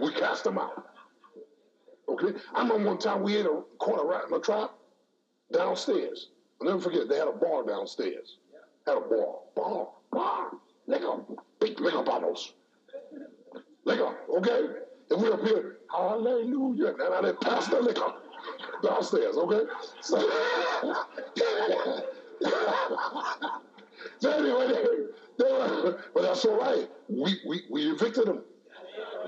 We 0.00 0.12
cast 0.14 0.44
them 0.44 0.58
out. 0.58 0.89
Okay? 2.10 2.38
I 2.54 2.62
remember 2.62 2.88
one 2.88 2.98
time 2.98 3.22
we 3.22 3.34
had 3.34 3.46
a, 3.46 3.50
a 3.50 4.04
rat 4.04 4.24
in 4.24 4.30
the 4.30 4.40
trap 4.40 4.72
downstairs. 5.52 6.30
I'll 6.60 6.66
never 6.68 6.80
forget, 6.80 7.08
they 7.08 7.16
had 7.16 7.28
a 7.28 7.32
bar 7.32 7.64
downstairs. 7.66 8.38
Had 8.86 8.98
a 8.98 9.00
bar. 9.00 9.38
Bar. 9.54 9.88
Bar. 10.12 10.50
Liquor. 10.86 11.20
Big 11.60 11.80
liquor 11.80 12.02
bottles. 12.02 12.54
Liquor. 13.84 14.16
Okay? 14.36 14.66
And 15.10 15.20
we're 15.20 15.32
up 15.32 15.42
here, 15.42 15.78
hallelujah. 15.90 16.94
And 16.94 17.14
I 17.14 17.20
did 17.22 17.40
pass 17.40 17.66
the 17.66 17.80
liquor 17.80 18.12
downstairs, 18.82 19.36
okay? 19.36 19.62
So, 20.00 20.18
so 24.20 24.30
anyway, 24.30 24.68
they, 24.68 25.44
they 25.44 25.52
were, 25.52 26.00
but 26.14 26.22
that's 26.22 26.44
all 26.44 26.58
right. 26.60 26.88
We, 27.08 27.40
we, 27.46 27.62
we 27.68 27.90
evicted 27.90 28.26
them. 28.26 28.42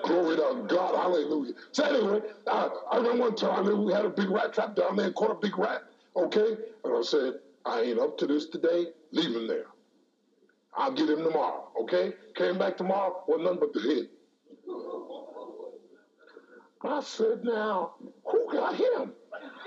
Glory 0.05 0.37
to 0.37 0.65
God, 0.69 0.97
hallelujah. 0.97 1.53
So 1.73 1.85
anyway, 1.85 2.21
I, 2.49 2.69
I 2.93 2.97
remember 2.99 3.23
one 3.25 3.37
time 3.37 3.85
we 3.85 3.93
had 3.93 4.05
a 4.07 4.11
big 4.11 4.31
rat 4.31 4.53
trap 4.53 4.75
down 4.77 4.97
there, 4.97 5.07
and 5.07 5.15
caught 5.15 5.33
a 5.33 5.37
big 5.41 5.59
rat, 5.59 5.83
okay? 6.17 6.57
And 6.85 6.97
I 6.97 7.03
said, 7.03 7.35
I 7.67 7.83
ain't 7.83 8.01
up 8.01 8.19
to 8.19 8.27
this 8.27 8.47
today, 8.49 8.87
leave 9.12 9.35
him 9.37 9.47
there. 9.49 9.65
I'll 10.77 10.93
get 10.93 11.11
him 11.11 11.25
tomorrow, 11.25 11.71
okay? 11.83 12.12
Came 12.37 12.59
back 12.59 12.77
tomorrow, 12.77 13.15
was 13.29 13.41
nothing 13.43 13.61
but 13.61 13.73
the 13.75 13.81
head. 13.81 14.07
I 16.85 17.01
said, 17.03 17.45
now, 17.45 17.93
who 18.27 18.53
got 18.53 18.75
him? 18.77 19.15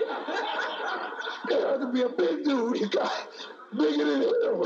it 1.50 1.68
had 1.68 1.80
to 1.80 1.90
be 1.92 2.02
a 2.02 2.08
big 2.10 2.44
dude. 2.44 2.76
He 2.78 2.88
got 2.88 3.12
bigger 3.78 4.04
than 4.04 4.22
him. 4.22 4.64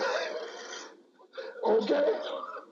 okay? 1.67 2.13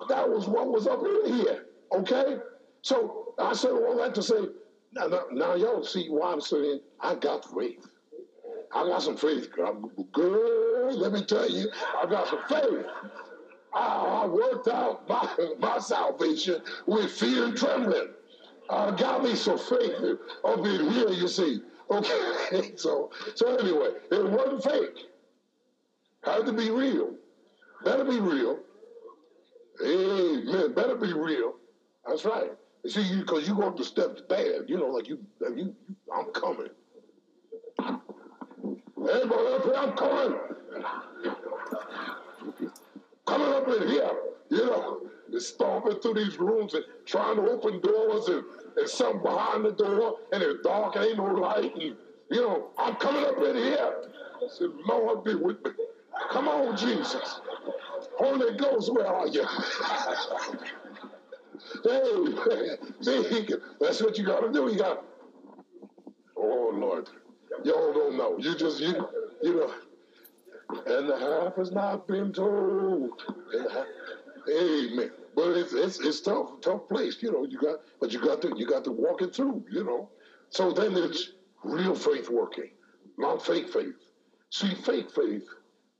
That 0.09 0.29
was 0.29 0.49
what 0.49 0.69
was 0.69 0.87
up 0.87 1.01
in 1.27 1.35
here. 1.35 1.61
Okay? 1.95 2.39
So 2.89 3.35
I 3.39 3.53
said 3.53 3.73
all 3.73 3.99
that 3.99 4.15
to 4.15 4.23
say, 4.23 4.47
now, 4.95 5.09
now, 5.09 5.25
now 5.31 5.55
y'all 5.57 5.85
see 5.85 6.07
why 6.09 6.33
I'm 6.33 6.41
saying 6.41 6.81
I 6.99 7.17
got 7.17 7.45
faith. 7.55 7.87
I 8.75 8.85
got 8.85 9.03
some 9.03 9.15
faith, 9.15 9.53
girl. 9.53 9.91
Girl, 10.15 10.97
let 10.97 11.13
me 11.13 11.23
tell 11.23 11.51
you, 11.51 11.69
I 12.03 12.07
got 12.07 12.29
some 12.29 12.41
faith. 12.49 12.87
I, 13.75 14.25
worked 14.25 14.69
out 14.69 15.07
my, 15.07 15.29
my 15.59 15.79
salvation 15.79 16.63
with 16.87 17.11
fear 17.13 17.45
and 17.45 17.57
trembling. 17.59 18.09
I 18.71 18.97
got 18.97 19.23
me 19.23 19.35
some 19.35 19.59
faith 19.59 20.17
up 20.47 20.59
in 20.65 20.91
here, 20.91 21.11
you 21.11 21.29
see. 21.29 21.61
Okay, 21.91 22.73
so 22.77 23.11
so 23.35 23.55
anyway, 23.57 23.91
it 24.11 24.31
wasn't 24.31 24.65
fake. 24.65 25.05
Had 26.25 26.47
to 26.47 26.53
be 26.55 26.71
real. 26.71 27.15
Better 27.85 28.05
be 28.05 28.19
real. 28.19 28.61
Amen. 29.85 30.73
Better 30.75 30.97
be 30.97 31.13
real. 31.13 31.53
That's 32.07 32.25
right. 32.25 32.51
See, 32.87 33.03
you 33.03 33.19
because 33.21 33.49
you 33.49 33.55
go 33.55 33.69
up 33.69 33.77
the 33.77 33.85
steps 33.85 34.23
bad. 34.29 34.65
You 34.69 34.79
know, 34.79 34.87
like 34.89 35.09
you, 35.09 35.19
you, 35.41 35.57
you 35.57 35.77
I'm 36.15 36.27
coming. 36.33 36.69
Everybody 38.99 39.47
up 39.55 39.65
here, 39.65 39.75
I'm 39.77 39.93
coming. 39.93 40.39
coming 43.27 43.49
up 43.49 43.69
in 43.69 43.89
here. 43.89 44.11
You 44.51 44.67
know, 44.67 45.01
stomping 45.39 46.01
through 46.01 46.15
these 46.15 46.39
rooms 46.39 46.75
and 46.75 46.85
trying 47.07 47.37
to 47.37 47.43
open 47.43 47.81
doors 47.81 48.29
and 48.29 48.45
there's 48.77 48.93
something 48.93 49.23
behind 49.23 49.65
the 49.65 49.73
door 49.73 50.17
and 50.33 50.43
it's 50.43 50.63
dark 50.65 50.97
and 50.97 51.05
ain't 51.05 51.19
no 51.19 51.25
light. 51.25 51.75
And, 51.75 51.97
you 52.31 52.41
know, 52.43 52.71
I'm 52.79 52.97
coming 52.97 53.25
up 53.25 53.39
in 53.39 53.57
here. 53.57 53.95
I 54.37 54.49
said, 54.49 54.69
Lord, 54.89 55.25
be 55.25 55.35
with 55.35 55.65
me. 55.65 55.73
Come 56.31 56.49
on, 56.49 56.77
Jesus. 56.77 57.41
Holy 58.19 58.57
Ghost, 58.57 58.93
where 58.93 59.07
are 59.09 59.29
you? 59.29 59.45
hey, 61.85 62.77
see, 63.01 63.49
that's 63.81 64.03
what 64.03 64.19
you 64.19 64.25
got 64.25 64.41
to 64.41 64.53
do. 64.53 64.71
You 64.71 64.79
got, 64.79 65.05
oh, 66.37 66.71
Lord. 66.75 67.09
Y'all 67.65 67.93
don't 67.93 68.17
know. 68.17 68.37
You 68.39 68.55
just, 68.57 68.81
you, 68.81 68.95
you 69.43 69.55
know, 69.57 69.73
and 70.87 71.09
the 71.09 71.19
half 71.19 71.57
has 71.57 71.73
not 71.73 72.07
been 72.07 72.33
told. 72.33 73.11
Amen. 74.51 75.11
But 75.35 75.57
it's 75.57 75.73
it's 75.73 76.01
it's 76.01 76.21
tough, 76.21 76.61
tough 76.63 76.89
place, 76.89 77.17
you 77.23 77.33
know. 77.33 77.45
You 77.45 77.59
got, 77.59 77.77
but 78.01 78.13
you 78.13 78.21
got 78.21 78.43
to 78.43 78.53
you 78.57 78.67
got 78.67 78.85
to 78.85 78.93
walk 78.93 79.23
it 79.23 79.35
through, 79.35 79.65
you 79.71 79.85
know. 79.85 80.11
So 80.51 80.73
then 80.73 80.97
it's 80.97 81.33
real 81.65 81.95
faith 81.95 82.29
working, 82.31 82.71
not 83.19 83.45
fake 83.45 83.73
faith. 83.73 83.95
See, 84.51 84.75
fake 84.75 85.11
faith 85.11 85.45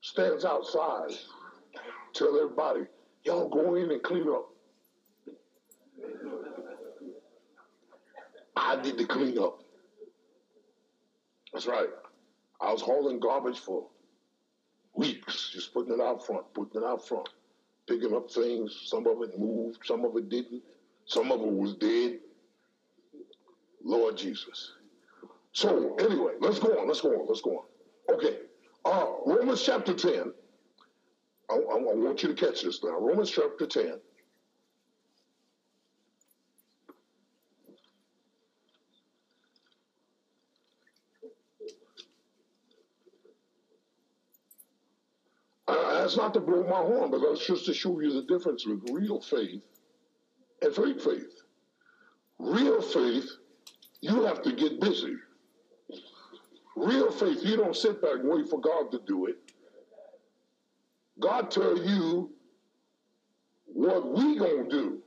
stands 0.01 0.45
outside. 0.45 1.11
Tell 2.15 2.37
everybody, 2.37 2.83
y'all 3.25 3.49
go 3.49 3.75
in 3.75 3.91
and 3.91 4.03
clean 4.03 4.29
up. 4.29 4.49
I 8.59 8.77
did 8.77 8.99
the 8.99 9.07
cleanup. 9.07 9.59
That's 11.53 11.67
right. 11.67 11.89
I 12.61 12.73
was 12.73 12.83
hauling 12.83 13.21
garbage 13.21 13.59
for 13.59 13.87
weeks, 14.95 15.51
just 15.53 15.73
putting 15.73 15.95
it 15.95 16.01
out 16.01 16.27
front, 16.27 16.45
putting 16.55 16.83
it 16.83 16.87
out 16.87 17.07
front 17.07 17.29
picking 17.89 18.15
up 18.15 18.31
things. 18.31 18.77
Some 18.87 19.07
of 19.07 19.23
it 19.23 19.39
moved, 19.39 19.79
some 19.85 20.05
of 20.05 20.17
it 20.17 20.29
didn't. 20.29 20.63
Some 21.07 21.33
of 21.33 21.41
it 21.41 21.53
was 21.53 21.75
dead. 21.77 22.19
Lord 23.83 24.17
Jesus. 24.17 24.73
So 25.53 25.97
anyway, 25.97 26.33
let's 26.41 26.59
go 26.59 26.69
on. 26.79 26.89
Let's 26.89 27.01
go 27.01 27.11
on. 27.11 27.27
Let's 27.29 27.41
go 27.41 27.51
on. 28.11 28.17
Okay. 28.17 28.39
Uh, 28.85 29.07
Romans 29.27 29.63
chapter 29.63 29.95
10. 29.95 30.33
I, 31.51 31.55
I, 31.55 31.57
I 31.57 31.79
want 31.79 32.23
you 32.23 32.29
to 32.29 32.35
catch 32.35 32.63
this 32.63 32.81
now. 32.85 32.99
Romans 32.99 33.31
chapter 33.31 33.67
10. 33.67 33.99
That's 46.09 46.17
not 46.17 46.33
to 46.33 46.41
blow 46.41 46.63
my 46.63 46.79
horn, 46.79 47.11
but 47.11 47.21
that's 47.21 47.47
just 47.47 47.67
to 47.67 47.75
show 47.75 48.01
you 48.01 48.11
the 48.11 48.23
difference 48.23 48.65
with 48.67 48.81
real 48.91 49.21
faith 49.21 49.61
and 50.63 50.75
fake 50.75 51.03
faith. 51.03 51.43
Real 52.39 52.81
faith, 52.81 53.29
you 54.01 54.25
have 54.25 54.41
to 54.45 54.55
get 54.55 54.81
busy. 54.81 55.15
Real 56.77 57.11
faith, 57.11 57.41
you 57.43 57.59
don't 57.59 57.77
sit 57.77 58.01
back 58.01 58.21
and 58.21 58.29
wait 58.31 58.49
for 58.49 58.59
God 58.59 58.91
to 58.93 59.03
do 59.07 59.27
it. 59.27 59.37
God 61.21 61.51
tell 61.51 61.77
you 61.77 62.31
what 63.67 64.11
we 64.11 64.39
gonna 64.39 64.67
do. 64.67 65.03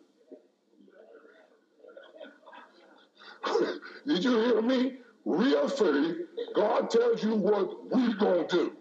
Did 4.06 4.24
you 4.24 4.40
hear 4.40 4.62
me? 4.62 4.98
Real 5.26 5.68
faith, 5.68 6.18
God 6.54 6.92
tells 6.92 7.24
you 7.24 7.34
what 7.34 7.90
going 7.90 8.48
to 8.48 8.56
do. 8.56 8.78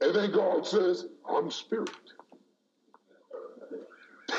And 0.00 0.14
then 0.14 0.30
God 0.30 0.66
says, 0.66 1.06
I'm 1.28 1.50
spirit. 1.50 1.90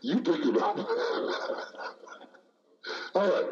you 0.00 0.20
pick 0.20 0.44
it 0.44 0.56
up. 0.60 0.78
All 3.14 3.28
right. 3.28 3.46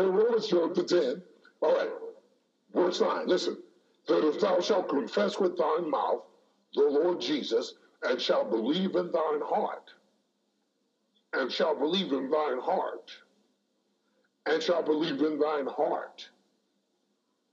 Romans 0.00 0.48
chapter 0.48 0.82
10. 0.82 1.22
All 1.60 1.74
right. 1.74 1.90
Verse 2.74 3.00
9. 3.00 3.26
Listen. 3.26 3.58
That 4.08 4.26
if 4.26 4.40
thou 4.40 4.60
shalt 4.60 4.88
confess 4.88 5.38
with 5.38 5.56
thine 5.56 5.88
mouth 5.88 6.22
the 6.74 6.82
Lord 6.82 7.20
Jesus, 7.20 7.74
and 8.02 8.20
shalt 8.20 8.50
believe 8.50 8.96
in 8.96 9.12
thine 9.12 9.40
heart, 9.44 9.90
and 11.34 11.52
shalt 11.52 11.78
believe 11.78 12.12
in 12.12 12.30
thine 12.30 12.58
heart, 12.58 13.10
and 14.46 14.62
shalt 14.62 14.86
believe 14.86 15.20
in 15.20 15.38
thine 15.38 15.66
heart 15.66 16.28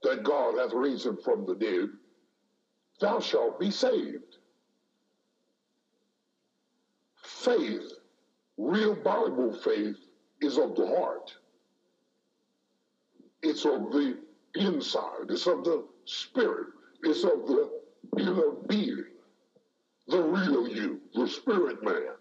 that 0.08 0.22
God 0.22 0.56
hath 0.58 0.72
him 0.72 1.18
from 1.22 1.44
the 1.44 1.54
dead, 1.54 1.88
thou 2.98 3.20
shalt 3.20 3.60
be 3.60 3.70
saved. 3.70 4.38
Faith, 7.22 7.92
real 8.56 8.94
Bible 8.94 9.52
faith, 9.62 9.96
is 10.40 10.56
of 10.56 10.76
the 10.76 10.86
heart. 10.86 11.30
It's 13.42 13.66
of 13.66 13.92
the 13.92 14.18
inside. 14.54 15.28
It's 15.28 15.46
of 15.46 15.64
the 15.64 15.84
spirit. 16.06 16.68
It's 17.02 17.24
of 17.24 17.46
the 17.46 17.70
inner 18.18 18.52
being. 18.66 19.04
The 20.06 20.22
real 20.22 20.68
you, 20.68 21.00
the 21.14 21.28
spirit 21.28 21.82
man. 21.84 22.14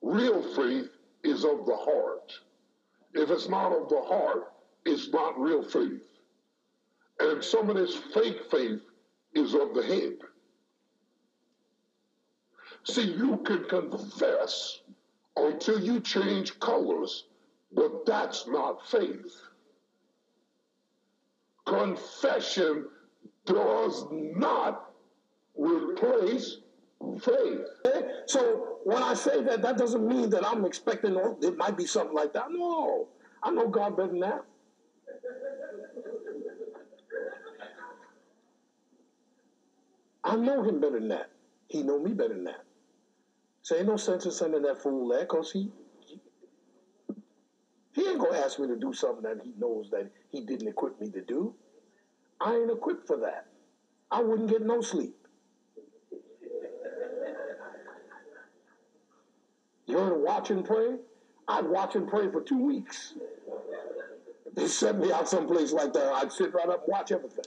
Real 0.00 0.42
faith 0.54 0.90
is 1.24 1.44
of 1.44 1.66
the 1.66 1.76
heart. 1.76 2.32
If 3.14 3.30
it's 3.30 3.48
not 3.48 3.72
of 3.72 3.88
the 3.88 4.02
heart, 4.02 4.52
it's 4.84 5.08
not 5.08 5.38
real 5.38 5.64
faith. 5.64 6.02
And 7.18 7.42
some 7.42 7.70
of 7.70 7.76
this 7.76 7.94
fake 8.14 8.50
faith 8.50 8.80
is 9.34 9.54
of 9.54 9.74
the 9.74 9.82
head. 9.82 10.14
See, 12.84 13.02
you 13.02 13.38
can 13.38 13.64
confess 13.64 14.80
until 15.36 15.80
you 15.80 16.00
change 16.00 16.58
colors, 16.60 17.24
but 17.72 18.06
that's 18.06 18.46
not 18.46 18.86
faith. 18.88 19.32
Confession 21.66 22.86
does 23.44 24.04
not 24.10 24.92
replace 25.56 26.58
faith. 27.22 27.60
So 28.26 28.78
when 28.84 29.02
I 29.02 29.14
say 29.14 29.42
that, 29.42 29.62
that 29.62 29.78
doesn't 29.78 30.06
mean 30.06 30.30
that 30.30 30.46
I'm 30.46 30.64
expecting 30.64 31.16
it 31.42 31.56
might 31.56 31.76
be 31.76 31.86
something 31.86 32.14
like 32.14 32.32
that. 32.34 32.46
No, 32.50 33.08
I 33.42 33.50
know 33.50 33.68
God 33.68 33.96
better 33.96 34.08
than 34.08 34.20
that. 34.20 34.44
I 40.26 40.34
know 40.34 40.60
him 40.64 40.80
better 40.80 40.98
than 40.98 41.08
that. 41.08 41.30
He 41.68 41.84
know 41.84 42.00
me 42.00 42.12
better 42.12 42.34
than 42.34 42.44
that. 42.44 42.64
So 43.62 43.76
ain't 43.76 43.86
no 43.86 43.96
sense 43.96 44.24
in 44.24 44.32
sending 44.32 44.62
that 44.62 44.82
fool 44.82 45.08
there 45.08 45.20
because 45.20 45.52
he, 45.52 45.70
he, 46.00 46.20
he 47.92 48.08
ain't 48.08 48.18
gonna 48.18 48.38
ask 48.38 48.58
me 48.58 48.66
to 48.66 48.76
do 48.76 48.92
something 48.92 49.22
that 49.22 49.40
he 49.44 49.52
knows 49.56 49.88
that 49.90 50.10
he 50.30 50.40
didn't 50.40 50.66
equip 50.66 51.00
me 51.00 51.10
to 51.10 51.20
do. 51.22 51.54
I 52.40 52.56
ain't 52.56 52.70
equipped 52.70 53.06
for 53.06 53.18
that. 53.18 53.46
I 54.10 54.20
wouldn't 54.20 54.50
get 54.50 54.62
no 54.62 54.80
sleep. 54.80 55.16
You 59.86 59.98
heard 59.98 60.20
watch 60.20 60.50
and 60.50 60.64
pray? 60.64 60.96
I'd 61.46 61.66
watch 61.66 61.94
and 61.94 62.08
pray 62.08 62.28
for 62.32 62.40
two 62.40 62.58
weeks. 62.58 63.14
They 64.54 64.66
sent 64.66 64.98
me 64.98 65.12
out 65.12 65.28
someplace 65.28 65.72
like 65.72 65.92
that. 65.92 66.12
I'd 66.14 66.32
sit 66.32 66.52
right 66.52 66.68
up 66.68 66.82
and 66.84 66.88
watch 66.88 67.12
everything. 67.12 67.44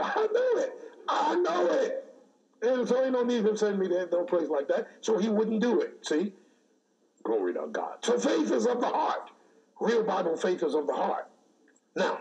Amen. 0.00 0.10
I 0.16 0.26
know 0.32 0.60
it. 0.60 0.72
I 1.08 1.34
know 1.36 1.70
it. 1.70 2.04
And 2.62 2.88
so 2.88 3.02
ain't 3.04 3.12
no 3.12 3.22
need 3.22 3.44
him 3.44 3.56
sending 3.56 3.80
me 3.80 3.88
to 3.88 4.08
no 4.10 4.24
place 4.24 4.48
like 4.48 4.68
that. 4.68 4.88
So 5.00 5.18
he 5.18 5.28
wouldn't 5.28 5.60
do 5.60 5.80
it. 5.80 6.06
See? 6.06 6.32
Glory 7.22 7.54
to 7.54 7.66
God. 7.70 7.98
So 8.02 8.18
faith 8.18 8.50
is 8.50 8.66
of 8.66 8.80
the 8.80 8.88
heart. 8.88 9.30
Real 9.80 10.02
Bible 10.02 10.36
faith 10.36 10.62
is 10.62 10.74
of 10.74 10.86
the 10.86 10.94
heart. 10.94 11.28
Now, 11.94 12.18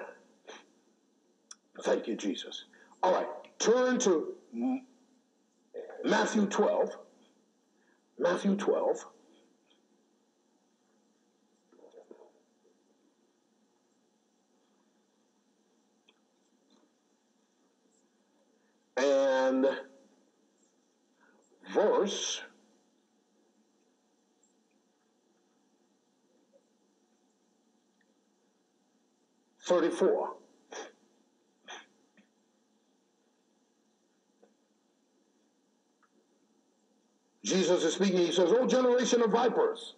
thank 1.84 2.08
you, 2.08 2.16
Jesus. 2.16 2.66
All 3.04 3.14
right, 3.14 3.28
turn 3.60 4.00
to 4.00 4.34
Matthew 6.04 6.46
12. 6.48 6.98
Matthew 8.20 8.56
12. 8.56 9.06
And 19.56 19.68
verse 21.74 22.42
thirty-four. 29.62 30.34
Jesus 37.44 37.84
is 37.84 37.94
speaking. 37.94 38.18
He 38.18 38.32
says, 38.34 38.52
"O 38.52 38.68
generation 38.68 39.22
of 39.22 39.32
vipers, 39.32 39.94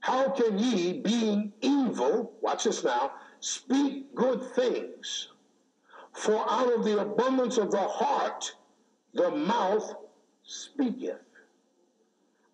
how 0.00 0.28
can 0.28 0.58
ye, 0.58 1.00
being 1.00 1.52
evil, 1.62 2.34
watch 2.42 2.64
this 2.64 2.84
now, 2.84 3.12
speak 3.40 4.14
good 4.14 4.42
things? 4.54 5.28
For 6.12 6.44
out 6.50 6.70
of 6.70 6.84
the 6.84 7.00
abundance 7.00 7.56
of 7.56 7.70
the 7.70 7.88
heart, 7.88 8.54
the 9.14 9.30
mouth 9.30 9.94
speaketh. 10.42 11.16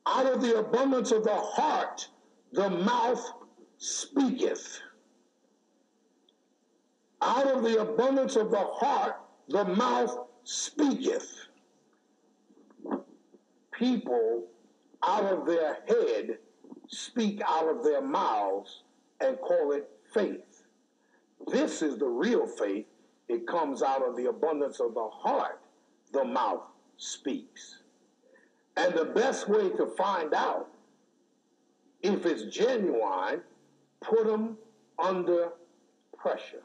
Out 0.06 0.26
of 0.26 0.40
the 0.40 0.58
abundance 0.58 1.12
of 1.12 1.24
the 1.24 1.36
heart, 1.36 2.08
the 2.52 2.70
mouth 2.70 3.32
speaketh. 3.76 4.80
Out 7.20 7.46
of 7.46 7.62
the 7.62 7.80
abundance 7.80 8.36
of 8.36 8.50
the 8.50 8.64
heart, 8.64 9.16
the 9.48 9.64
mouth 9.64 10.16
speaketh. 10.44 11.46
People 13.72 14.46
out 15.02 15.24
of 15.24 15.46
their 15.46 15.78
head 15.86 16.38
speak 16.88 17.40
out 17.46 17.68
of 17.68 17.84
their 17.84 18.00
mouths 18.00 18.82
and 19.20 19.38
call 19.40 19.72
it 19.72 19.88
faith. 20.12 20.64
This 21.48 21.82
is 21.82 21.98
the 21.98 22.06
real 22.06 22.46
faith 22.46 22.86
it 23.28 23.46
comes 23.46 23.82
out 23.82 24.02
of 24.02 24.16
the 24.16 24.26
abundance 24.26 24.80
of 24.80 24.94
the 24.94 25.08
heart, 25.08 25.60
the 26.12 26.24
mouth 26.24 26.62
speaks. 26.96 27.78
And 28.76 28.94
the 28.94 29.06
best 29.06 29.48
way 29.48 29.70
to 29.70 29.86
find 29.96 30.34
out 30.34 30.68
if 32.02 32.26
it's 32.26 32.44
genuine, 32.44 33.40
put 34.00 34.26
them 34.26 34.56
under 34.98 35.50
pressure. 36.16 36.62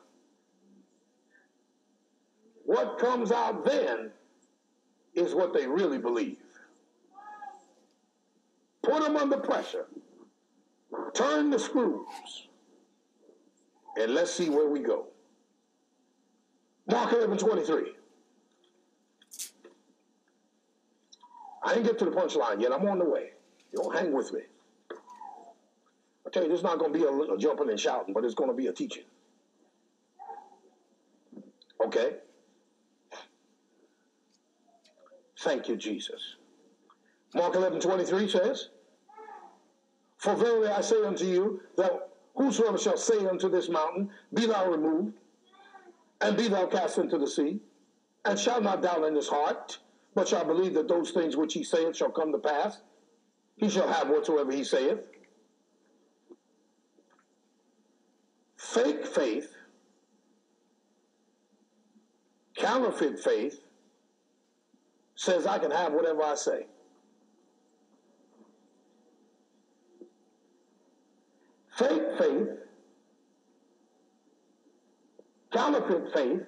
What 2.66 2.98
comes 3.00 3.32
out 3.32 3.66
then 3.66 4.12
is 5.16 5.34
what 5.34 5.54
they 5.54 5.68
really 5.68 5.98
believe. 5.98 6.38
Put 8.84 9.02
them 9.02 9.18
under 9.18 9.38
pressure. 9.38 9.88
Turn 11.14 11.50
the 11.50 11.60
screws. 11.60 12.48
And 13.98 14.14
let's 14.14 14.32
see 14.32 14.50
where 14.50 14.68
we 14.68 14.80
go. 14.80 15.08
Mark 16.88 17.14
11 17.14 17.38
23. 17.38 17.94
I 21.64 21.74
didn't 21.74 21.86
get 21.86 22.00
to 22.00 22.06
the 22.06 22.12
punchline 22.12 22.62
yet. 22.62 22.72
I'm 22.72 22.88
on 22.88 23.00
the 23.00 23.06
way. 23.06 23.32
You 23.72 23.82
don't 23.82 23.96
hang 23.96 24.12
with 24.12 24.34
me. 24.34 24.42
I 26.26 26.30
tell 26.30 26.44
you, 26.44 26.50
this 26.50 26.60
is 26.60 26.64
not 26.64 26.80
going 26.80 26.94
to 26.94 27.00
be 27.00 27.06
a, 27.06 27.34
a 27.34 27.38
jumping 27.38 27.70
and 27.70 27.80
shouting, 27.80 28.14
but 28.14 28.24
it's 28.26 28.36
going 28.36 28.50
to 28.50 28.56
be 28.56 28.68
a 28.68 28.74
teaching. 28.74 29.04
Okay? 31.86 32.18
Thank 35.40 35.68
you, 35.68 35.76
Jesus. 35.76 36.36
Mark 37.34 37.56
11 37.56 37.80
23 37.80 38.30
says, 38.30 38.70
For 40.18 40.36
verily 40.36 40.70
I 40.70 40.82
say 40.82 41.04
unto 41.04 41.26
you, 41.26 41.62
that 41.78 42.10
whosoever 42.36 42.78
shall 42.78 42.98
say 42.98 43.26
unto 43.26 43.50
this 43.50 43.70
mountain, 43.70 44.10
Be 44.34 44.46
thou 44.46 44.72
removed, 44.72 45.14
and 46.22 46.38
be 46.38 46.48
thou 46.48 46.68
cast 46.68 46.98
into 46.98 47.18
the 47.18 47.28
sea, 47.28 47.60
and 48.26 48.40
shall 48.40 48.62
not 48.62 48.82
doubt 48.82 49.04
in 49.04 49.16
his 49.16 49.28
heart, 49.28 49.80
but 50.16 50.28
shall 50.28 50.46
believe 50.46 50.74
that 50.76 50.88
those 50.88 51.12
things 51.12 51.36
which 51.36 51.54
he 51.54 51.64
saith 51.64 51.96
shall 51.96 52.12
come 52.12 52.32
to 52.32 52.38
pass, 52.38 52.82
he 53.58 53.70
shall 53.70 53.88
have 53.88 54.10
whatsoever 54.10 54.52
he 54.52 54.64
saith. 54.64 55.00
Fake 58.58 59.06
faith, 59.06 59.50
counterfeit 62.58 63.20
faith, 63.20 63.60
says 65.16 65.46
I 65.46 65.58
can 65.60 65.72
have 65.72 65.94
whatever 65.94 66.24
I 66.24 66.36
say. 66.36 66.68
Fake 71.78 72.04
faith, 72.20 72.48
counterfeit 75.52 76.14
faith, 76.14 76.42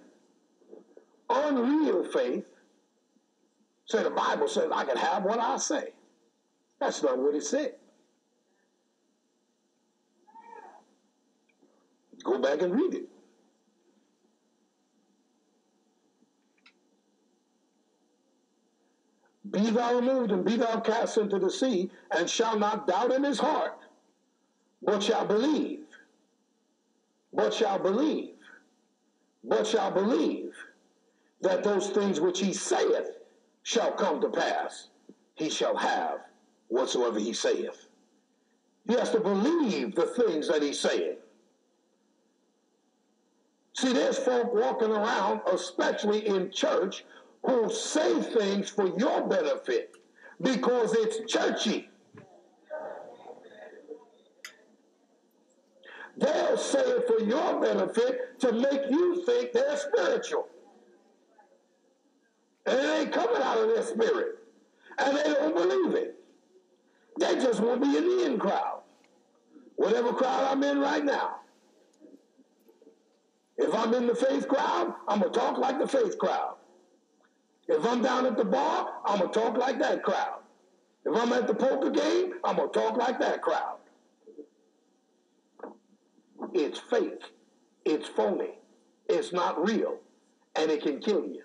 unreal 1.29 2.03
faith, 2.05 2.45
say 3.85 4.03
the 4.03 4.09
Bible 4.09 4.47
says 4.47 4.69
I 4.73 4.83
can 4.83 4.97
have 4.97 5.23
what 5.23 5.39
I 5.39 5.57
say. 5.57 5.93
That's 6.79 7.01
not 7.03 7.17
what 7.17 7.35
it 7.35 7.43
said. 7.43 7.75
Go 12.23 12.39
back 12.39 12.61
and 12.61 12.73
read 12.73 12.95
it. 12.95 13.09
Be 19.51 19.69
thou 19.69 19.95
removed 19.95 20.31
and 20.31 20.43
be 20.43 20.57
thou 20.57 20.79
cast 20.79 21.17
into 21.17 21.37
the 21.37 21.51
sea, 21.51 21.91
and 22.11 22.27
shall 22.27 22.57
not 22.57 22.87
doubt 22.87 23.11
in 23.11 23.23
his 23.23 23.39
heart, 23.39 23.77
but 24.81 25.03
shall 25.03 25.25
believe, 25.25 25.81
but 27.31 27.53
shall 27.53 27.77
believe, 27.77 28.33
but 29.43 29.67
shall 29.67 29.91
believe 29.91 30.51
that 31.41 31.63
those 31.63 31.91
things 31.91 32.19
which 32.19 32.39
he 32.39 32.53
saith 32.53 33.11
shall 33.65 33.91
come 33.91 34.21
to 34.21 34.29
pass. 34.29 34.89
He 35.33 35.49
shall 35.49 35.75
have 35.75 36.19
whatsoever 36.67 37.19
he 37.19 37.33
saith. 37.33 37.87
He 38.87 38.93
has 38.93 39.09
to 39.09 39.19
believe 39.19 39.95
the 39.95 40.05
things 40.05 40.47
that 40.47 40.61
he's 40.61 40.79
saying. 40.79 41.15
See, 43.73 43.91
there's 43.91 44.19
folk 44.19 44.53
walking 44.53 44.91
around, 44.91 45.41
especially 45.51 46.27
in 46.27 46.51
church, 46.51 47.05
who 47.43 47.71
say 47.71 48.21
things 48.21 48.69
for 48.69 48.87
your 48.99 49.27
benefit 49.27 49.95
because 50.39 50.93
it's 50.93 51.31
churchy. 51.31 51.89
They'll 56.17 56.57
say 56.57 56.81
it 56.81 57.07
for 57.07 57.19
your 57.25 57.59
benefit 57.59 58.39
to 58.41 58.51
make 58.51 58.91
you 58.91 59.25
think 59.25 59.53
they're 59.53 59.75
spiritual. 59.75 60.49
And 62.65 62.79
it 62.79 63.01
ain't 63.01 63.11
coming 63.11 63.41
out 63.41 63.57
of 63.57 63.67
their 63.67 63.83
spirit. 63.83 64.39
And 64.97 65.17
they 65.17 65.23
don't 65.23 65.55
believe 65.55 65.95
it. 65.95 66.15
They 67.19 67.35
just 67.35 67.59
want 67.59 67.81
to 67.81 67.89
be 67.89 67.97
in 67.97 68.03
the 68.03 68.25
in 68.25 68.39
crowd. 68.39 68.81
Whatever 69.75 70.13
crowd 70.13 70.51
I'm 70.51 70.63
in 70.63 70.79
right 70.79 71.03
now. 71.03 71.37
If 73.57 73.73
I'm 73.73 73.93
in 73.93 74.07
the 74.07 74.15
faith 74.15 74.47
crowd, 74.47 74.93
I'm 75.07 75.19
going 75.19 75.31
to 75.31 75.39
talk 75.39 75.57
like 75.57 75.79
the 75.79 75.87
faith 75.87 76.17
crowd. 76.17 76.55
If 77.67 77.85
I'm 77.85 78.01
down 78.01 78.25
at 78.25 78.37
the 78.37 78.45
bar, 78.45 78.93
I'm 79.05 79.19
going 79.19 79.31
to 79.31 79.39
talk 79.39 79.57
like 79.57 79.79
that 79.79 80.03
crowd. 80.03 80.39
If 81.05 81.15
I'm 81.15 81.31
at 81.33 81.47
the 81.47 81.53
poker 81.53 81.89
game, 81.89 82.33
I'm 82.43 82.57
going 82.57 82.71
to 82.71 82.79
talk 82.79 82.97
like 82.97 83.19
that 83.19 83.41
crowd. 83.41 83.77
It's 86.53 86.79
fake. 86.79 87.21
It's 87.85 88.07
phony. 88.07 88.59
It's 89.07 89.31
not 89.31 89.63
real. 89.63 89.99
And 90.55 90.69
it 90.71 90.83
can 90.83 90.99
kill 90.99 91.25
you. 91.25 91.43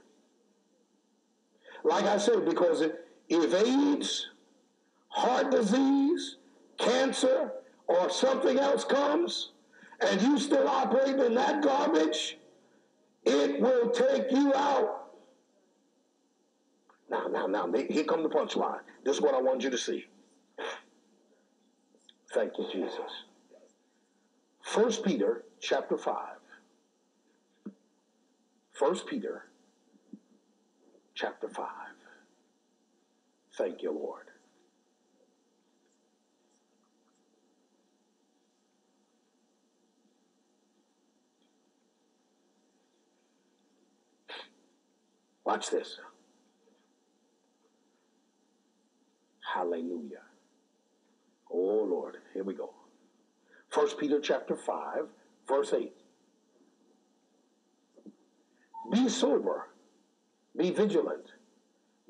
Like 1.85 2.05
I 2.05 2.18
said, 2.18 2.45
because 2.45 2.83
if 3.28 3.55
AIDS, 3.55 4.28
heart 5.09 5.51
disease, 5.51 6.37
cancer, 6.78 7.53
or 7.87 8.11
something 8.11 8.59
else 8.59 8.85
comes, 8.85 9.53
and 10.01 10.20
you 10.22 10.39
still 10.39 10.68
operate 10.68 11.16
in 11.16 11.35
that 11.35 11.62
garbage, 11.62 12.39
it 13.24 13.61
will 13.61 13.91
take 13.91 14.31
you 14.31 14.55
out. 14.55 15.11
Now, 17.11 17.26
now, 17.26 17.47
now, 17.47 17.70
here 17.72 18.05
come 18.05 18.22
the 18.22 18.28
punchline. 18.28 18.81
This 19.05 19.16
is 19.16 19.22
what 19.22 19.35
I 19.35 19.41
want 19.41 19.62
you 19.62 19.70
to 19.70 19.78
see. 19.78 20.07
Thank 22.33 22.53
you, 22.59 22.66
Jesus. 22.72 23.11
First 24.62 25.05
Peter 25.05 25.45
chapter 25.61 25.99
5. 25.99 26.14
First 28.72 29.07
Peter 29.07 29.49
chapter 31.21 31.49
5. 31.49 31.66
Thank 33.59 33.83
you, 33.83 33.93
Lord. 33.93 34.25
Watch 45.45 45.68
this. 45.68 45.99
Hallelujah. 49.55 50.23
Oh 51.51 51.85
Lord, 51.85 52.18
here 52.33 52.45
we 52.45 52.55
go. 52.55 52.73
First 53.68 53.99
Peter 53.99 54.21
chapter 54.21 54.57
5, 54.57 55.09
verse 55.47 55.75
8. 55.75 55.93
Be 58.93 59.09
sober, 59.09 59.70
be 60.57 60.70
vigilant, 60.70 61.32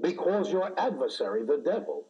because 0.00 0.50
your 0.50 0.72
adversary, 0.78 1.44
the 1.44 1.58
devil, 1.58 2.04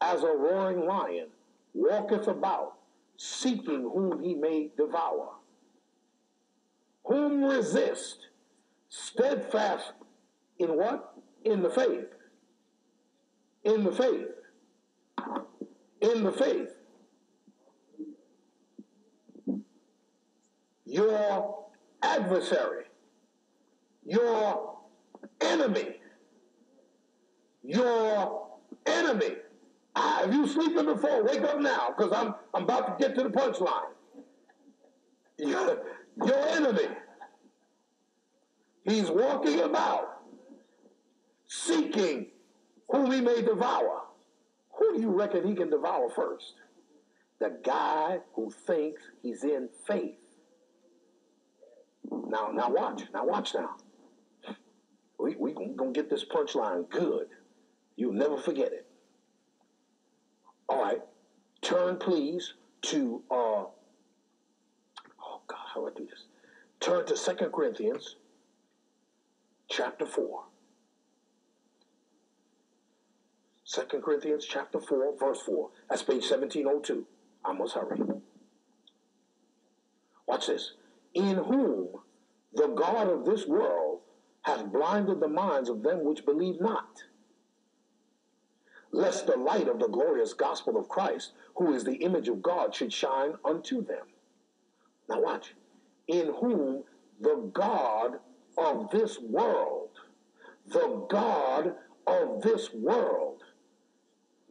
as 0.00 0.22
a 0.22 0.26
roaring 0.26 0.86
lion, 0.86 1.28
walketh 1.72 2.28
about, 2.28 2.74
seeking 3.16 3.82
whom 3.82 4.22
he 4.22 4.34
may 4.34 4.70
devour. 4.76 5.30
Whom 7.04 7.44
resist, 7.44 8.28
steadfast 8.88 9.92
in 10.58 10.76
what? 10.76 11.14
In 11.44 11.62
the 11.62 11.70
faith. 11.70 12.06
In 13.64 13.84
the 13.84 13.92
faith. 13.92 14.28
In 16.00 16.24
the 16.24 16.32
faith. 16.32 16.70
Your 20.84 21.64
adversary, 22.02 22.84
your 24.04 24.76
enemy, 25.40 25.96
your 27.62 28.48
enemy. 28.86 29.36
Ah, 29.96 30.24
if 30.24 30.34
you 30.34 30.46
sleeping 30.48 30.86
before, 30.86 31.22
wake 31.24 31.42
up 31.42 31.60
now, 31.60 31.94
because 31.96 32.12
I'm, 32.12 32.34
I'm 32.52 32.64
about 32.64 32.98
to 32.98 33.04
get 33.04 33.14
to 33.16 33.22
the 33.22 33.30
punchline. 33.30 33.92
Your, 35.38 35.82
your 36.24 36.48
enemy. 36.48 36.88
He's 38.84 39.10
walking 39.10 39.60
about 39.60 40.22
seeking 41.46 42.26
whom 42.90 43.10
he 43.10 43.20
may 43.20 43.42
devour. 43.42 44.02
Who 44.78 44.94
do 44.96 45.00
you 45.00 45.10
reckon 45.10 45.46
he 45.46 45.54
can 45.54 45.70
devour 45.70 46.10
first? 46.10 46.54
The 47.40 47.58
guy 47.64 48.18
who 48.34 48.52
thinks 48.66 49.00
he's 49.22 49.44
in 49.44 49.68
faith. 49.86 50.16
Now, 52.10 52.50
now 52.52 52.70
watch. 52.70 53.02
Now 53.12 53.24
watch 53.26 53.54
now. 53.54 53.76
We 55.24 55.34
we 55.36 55.52
gonna 55.52 55.92
get 55.92 56.10
this 56.10 56.22
punchline 56.22 56.90
good. 56.90 57.28
You'll 57.96 58.12
never 58.12 58.36
forget 58.36 58.72
it. 58.72 58.86
All 60.68 60.82
right. 60.82 61.00
Turn 61.62 61.96
please 61.96 62.52
to 62.82 63.22
uh 63.30 63.34
oh 63.34 63.70
God, 65.46 65.56
how 65.72 65.80
do 65.80 65.86
I 65.86 65.98
do 65.98 66.04
this? 66.04 66.24
Turn 66.80 67.06
to 67.06 67.16
Second 67.16 67.52
Corinthians 67.52 68.16
chapter 69.70 70.04
4. 70.04 70.44
2 73.66 74.00
Corinthians 74.00 74.44
chapter 74.44 74.78
4, 74.78 75.16
verse 75.18 75.40
4. 75.40 75.70
That's 75.88 76.02
page 76.02 76.30
1702. 76.30 77.06
I 77.46 77.52
must 77.54 77.74
hurry. 77.74 77.98
Watch 80.26 80.48
this. 80.48 80.72
In 81.14 81.36
whom 81.36 81.88
the 82.52 82.68
God 82.68 83.08
of 83.08 83.24
this 83.24 83.46
world 83.46 83.93
hath 84.44 84.72
blinded 84.72 85.20
the 85.20 85.28
minds 85.28 85.68
of 85.68 85.82
them 85.82 86.04
which 86.04 86.24
believe 86.24 86.60
not, 86.60 87.02
lest 88.92 89.26
the 89.26 89.36
light 89.36 89.68
of 89.68 89.78
the 89.78 89.88
glorious 89.88 90.32
gospel 90.32 90.76
of 90.76 90.88
Christ, 90.88 91.32
who 91.56 91.74
is 91.74 91.84
the 91.84 91.96
image 91.96 92.28
of 92.28 92.42
God, 92.42 92.74
should 92.74 92.92
shine 92.92 93.34
unto 93.44 93.84
them. 93.84 94.06
Now 95.08 95.20
watch. 95.20 95.54
In 96.08 96.32
whom 96.34 96.84
the 97.20 97.50
God 97.52 98.18
of 98.56 98.90
this 98.90 99.18
world, 99.20 99.90
the 100.66 101.06
God 101.08 101.74
of 102.06 102.42
this 102.42 102.72
world 102.72 103.42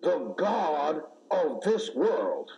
the 0.04 0.34
God 0.38 1.02
of 1.32 1.62
this 1.62 1.90
world. 1.96 2.52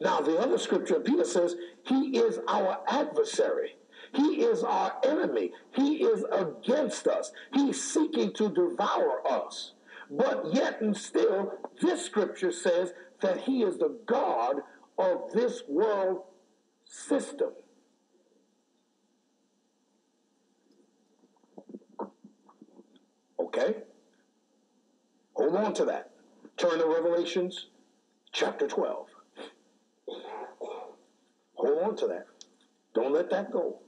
Now, 0.00 0.20
the 0.20 0.38
other 0.38 0.58
scripture, 0.58 1.00
Peter 1.00 1.24
says, 1.24 1.56
He 1.84 2.18
is 2.18 2.40
our 2.48 2.80
adversary. 2.88 3.76
He 4.14 4.42
is 4.42 4.62
our 4.62 4.96
enemy. 5.04 5.52
He 5.72 6.04
is 6.04 6.24
against 6.32 7.06
us. 7.06 7.32
He's 7.52 7.82
seeking 7.82 8.32
to 8.34 8.48
devour 8.48 9.26
us. 9.28 9.72
But 10.10 10.54
yet 10.54 10.80
and 10.80 10.96
still, 10.96 11.52
this 11.80 12.04
scripture 12.04 12.52
says 12.52 12.92
that 13.20 13.38
He 13.40 13.62
is 13.62 13.78
the 13.78 13.98
God 14.06 14.56
of 14.98 15.32
this 15.32 15.62
world 15.68 16.22
system. 16.84 17.50
Okay? 23.38 23.76
Hold 25.34 25.56
on 25.56 25.74
to 25.74 25.84
that. 25.84 26.10
Turn 26.56 26.78
to 26.78 26.86
Revelations 26.86 27.66
chapter 28.32 28.66
12. 28.66 29.06
Hold 31.54 31.82
on 31.82 31.96
to 31.96 32.06
that. 32.08 32.26
Don't 32.94 33.12
let 33.12 33.30
that 33.30 33.52
go. 33.52 33.80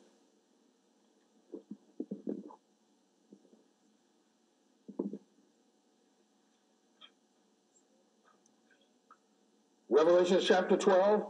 Revelation 9.91 10.38
chapter 10.41 10.76
12, 10.76 11.26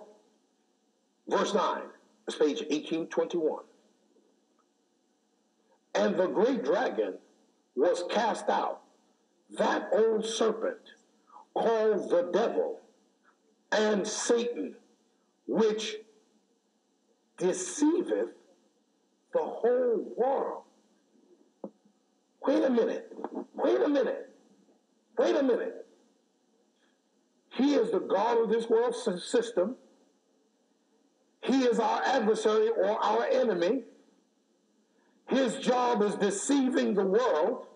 verse 1.28 1.54
9. 1.54 1.82
It's 2.28 2.36
page 2.36 2.60
1821. 2.60 3.62
And 5.94 6.14
the 6.14 6.26
great 6.26 6.62
dragon 6.62 7.14
was 7.74 8.04
cast 8.10 8.50
out, 8.50 8.82
that 9.56 9.88
old 9.92 10.26
serpent 10.26 10.76
called 11.54 12.10
the 12.10 12.30
devil 12.34 12.80
and 13.72 14.06
Satan, 14.06 14.76
which 15.46 15.96
deceiveth 17.38 18.28
the 19.32 19.38
whole 19.38 20.04
world. 20.16 20.62
Wait 22.46 22.62
a 22.62 22.70
minute. 22.70 23.10
Wait 23.54 23.80
a 23.80 23.88
minute. 23.88 24.28
Wait 25.18 25.34
a 25.34 25.42
minute. 25.42 25.86
He 27.50 27.74
is 27.74 27.90
the 27.90 28.00
God 28.00 28.38
of 28.38 28.48
this 28.48 28.68
world 28.68 28.94
system. 28.94 29.76
He 31.42 31.64
is 31.64 31.78
our 31.78 32.02
adversary 32.02 32.68
or 32.68 33.02
our 33.02 33.24
enemy. 33.26 33.82
His 35.28 35.56
job 35.56 36.02
is 36.02 36.14
deceiving 36.16 36.94
the 36.94 37.04
world. 37.04 37.66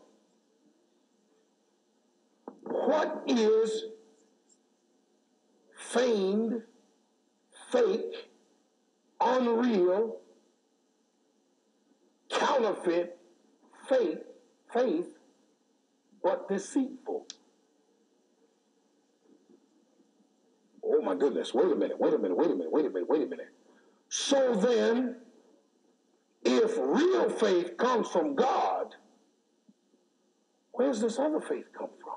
What 2.62 3.22
is 3.26 3.84
feigned, 5.76 6.62
fake, 7.70 8.28
unreal, 9.20 10.20
counterfeit 12.30 13.18
faith, 13.88 14.18
faith, 14.72 15.06
but 16.22 16.48
deceitful? 16.48 17.26
Oh 20.96 21.02
my 21.02 21.16
goodness, 21.16 21.52
wait 21.52 21.72
a 21.72 21.74
minute, 21.74 21.98
wait 21.98 22.14
a 22.14 22.18
minute, 22.18 22.36
wait 22.36 22.50
a 22.52 22.54
minute, 22.54 22.70
wait 22.70 22.86
a 22.86 22.90
minute, 22.90 23.08
wait 23.08 23.22
a 23.22 23.26
minute. 23.26 23.48
So 24.08 24.54
then, 24.54 25.16
if 26.44 26.76
real 26.78 27.28
faith 27.28 27.76
comes 27.76 28.08
from 28.08 28.36
God, 28.36 28.94
where's 30.70 31.00
this 31.00 31.18
other 31.18 31.40
faith 31.40 31.64
come 31.76 31.88
from? 32.00 32.12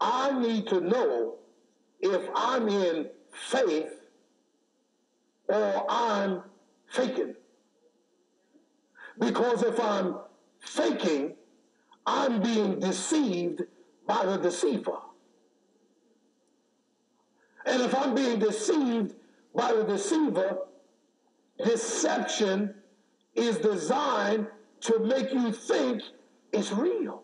I 0.00 0.38
need 0.40 0.66
to 0.68 0.80
know 0.80 1.34
if 2.00 2.22
I'm 2.34 2.68
in 2.68 3.10
faith 3.50 3.92
or 5.48 5.84
I'm 5.90 6.42
faking. 6.88 7.34
Because 9.18 9.62
if 9.62 9.80
I'm 9.80 10.16
faking, 10.60 11.34
I'm 12.06 12.42
being 12.42 12.78
deceived 12.78 13.62
by 14.06 14.24
the 14.24 14.36
deceiver. 14.36 14.98
And 17.64 17.82
if 17.82 17.94
I'm 17.94 18.14
being 18.14 18.38
deceived 18.38 19.14
by 19.54 19.72
the 19.72 19.82
deceiver, 19.82 20.58
deception 21.64 22.74
is 23.34 23.58
designed 23.58 24.46
to 24.82 24.98
make 25.00 25.32
you 25.32 25.52
think 25.52 26.02
it's 26.52 26.70
real 26.72 27.22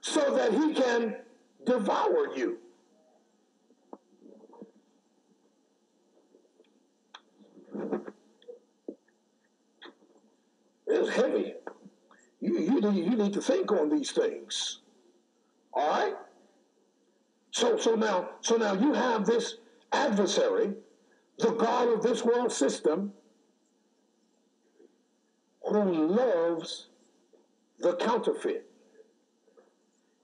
so 0.00 0.36
that 0.36 0.52
he 0.52 0.74
can 0.74 1.16
devour 1.64 2.36
you. 2.36 2.58
It's 10.98 11.14
heavy. 11.14 11.54
You, 12.40 12.58
you, 12.58 12.80
need, 12.80 13.04
you 13.04 13.16
need 13.16 13.32
to 13.34 13.42
think 13.42 13.70
on 13.70 13.90
these 13.90 14.12
things. 14.12 14.80
All 15.72 15.90
right? 15.90 16.14
So, 17.50 17.76
so 17.76 17.94
now, 17.94 18.30
so 18.40 18.56
now 18.56 18.72
you 18.72 18.94
have 18.94 19.26
this 19.26 19.56
adversary, 19.92 20.72
the 21.38 21.50
God 21.50 21.88
of 21.88 22.02
this 22.02 22.24
world 22.24 22.50
system, 22.50 23.12
who 25.62 26.06
loves 26.06 26.88
the 27.78 27.96
counterfeit. 27.96 28.66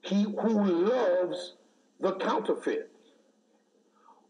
He 0.01 0.23
who 0.23 0.87
loves 0.87 1.53
the 1.99 2.15
counterfeit, 2.15 2.89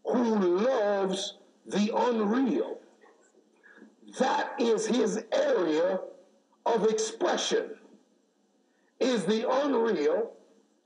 who 0.04 0.36
loves 0.36 1.38
the 1.66 1.90
unreal. 1.96 2.78
That 4.18 4.54
is 4.58 4.86
his 4.86 5.24
area 5.32 6.00
of 6.66 6.84
expression 6.86 7.70
is 9.00 9.24
the 9.24 9.48
unreal, 9.48 10.32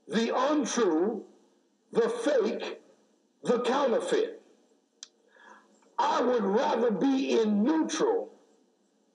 the 0.07 0.35
untrue, 0.35 1.23
the 1.91 2.09
fake, 2.09 2.79
the 3.43 3.61
counterfeit. 3.61 4.41
I 5.97 6.21
would 6.21 6.43
rather 6.43 6.91
be 6.91 7.39
in 7.39 7.63
neutral 7.63 8.33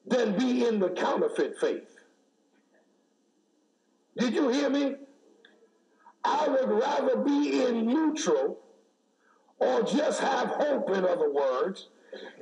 than 0.06 0.38
be 0.38 0.66
in 0.66 0.78
the 0.78 0.90
counterfeit 0.90 1.58
faith. 1.58 1.96
Did 4.16 4.34
you 4.34 4.48
hear 4.48 4.70
me? 4.70 4.96
I 6.24 6.48
would 6.48 6.70
rather 6.70 7.16
be 7.16 7.64
in 7.64 7.86
neutral 7.86 8.58
or 9.58 9.82
just 9.82 10.20
have 10.20 10.48
hope, 10.48 10.90
in 10.90 11.04
other 11.04 11.30
words, 11.30 11.88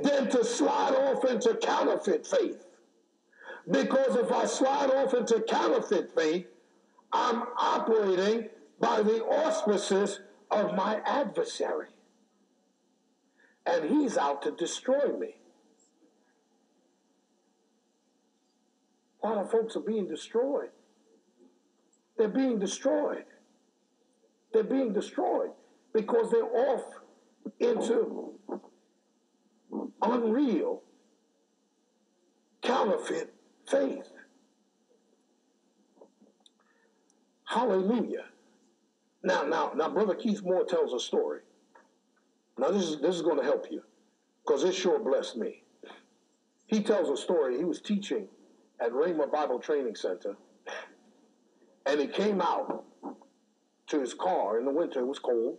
than 0.01 0.29
to 0.31 0.45
slide 0.45 0.95
off 0.95 1.25
into 1.25 1.55
counterfeit 1.55 2.27
faith. 2.27 2.67
Because 3.71 4.17
if 4.17 4.33
I 4.33 4.47
slide 4.47 4.91
off 4.91 5.15
into 5.15 5.41
counterfeit 5.41 6.15
faith, 6.15 6.47
I'm 7.13 7.43
operating 7.59 8.49
by 8.81 9.03
the 9.03 9.23
auspices 9.25 10.21
of 10.51 10.75
my 10.75 11.01
adversary. 11.07 11.89
And 13.65 13.89
he's 13.89 14.17
out 14.17 14.43
to 14.43 14.51
destroy 14.51 15.17
me. 15.19 15.37
A 19.23 19.29
lot 19.29 19.39
of 19.39 19.51
folks 19.51 19.77
are 19.77 19.81
being 19.81 20.09
destroyed. 20.09 20.71
They're 22.19 22.29
being 22.29 22.59
destroyed. 22.59 23.25
They're 24.53 24.65
being 24.65 24.93
destroyed 24.93 25.51
because 25.95 26.31
they're 26.31 26.43
off 26.45 26.83
into 27.61 28.33
unreal, 30.03 30.83
counterfeit 32.63 33.33
faith. 33.71 34.09
Hallelujah. 37.63 38.25
Now, 39.23 39.45
now, 39.45 39.71
now, 39.77 39.89
Brother 39.89 40.17
Keith 40.17 40.43
Moore 40.43 40.65
tells 40.65 40.93
a 40.93 40.99
story. 40.99 41.43
Now, 42.59 42.73
this 42.73 42.83
is 42.89 43.01
this 43.01 43.15
is 43.15 43.23
going 43.23 43.37
to 43.37 43.45
help 43.45 43.67
you 43.71 43.83
because 44.45 44.65
it 44.65 44.75
sure 44.75 44.99
blessed 44.99 45.37
me. 45.37 45.63
He 46.67 46.83
tells 46.83 47.09
a 47.09 47.17
story. 47.17 47.57
He 47.57 47.65
was 47.65 47.81
teaching 47.81 48.27
at 48.81 48.91
Rhema 48.91 49.31
Bible 49.31 49.61
Training 49.61 49.95
Center, 49.95 50.35
and 51.87 52.01
he 52.01 52.09
came 52.09 52.41
out 52.41 52.85
to 53.87 54.01
his 54.01 54.13
car 54.13 54.59
in 54.59 54.65
the 54.65 54.73
winter. 54.73 54.99
It 54.99 55.07
was 55.07 55.21
cold, 55.21 55.57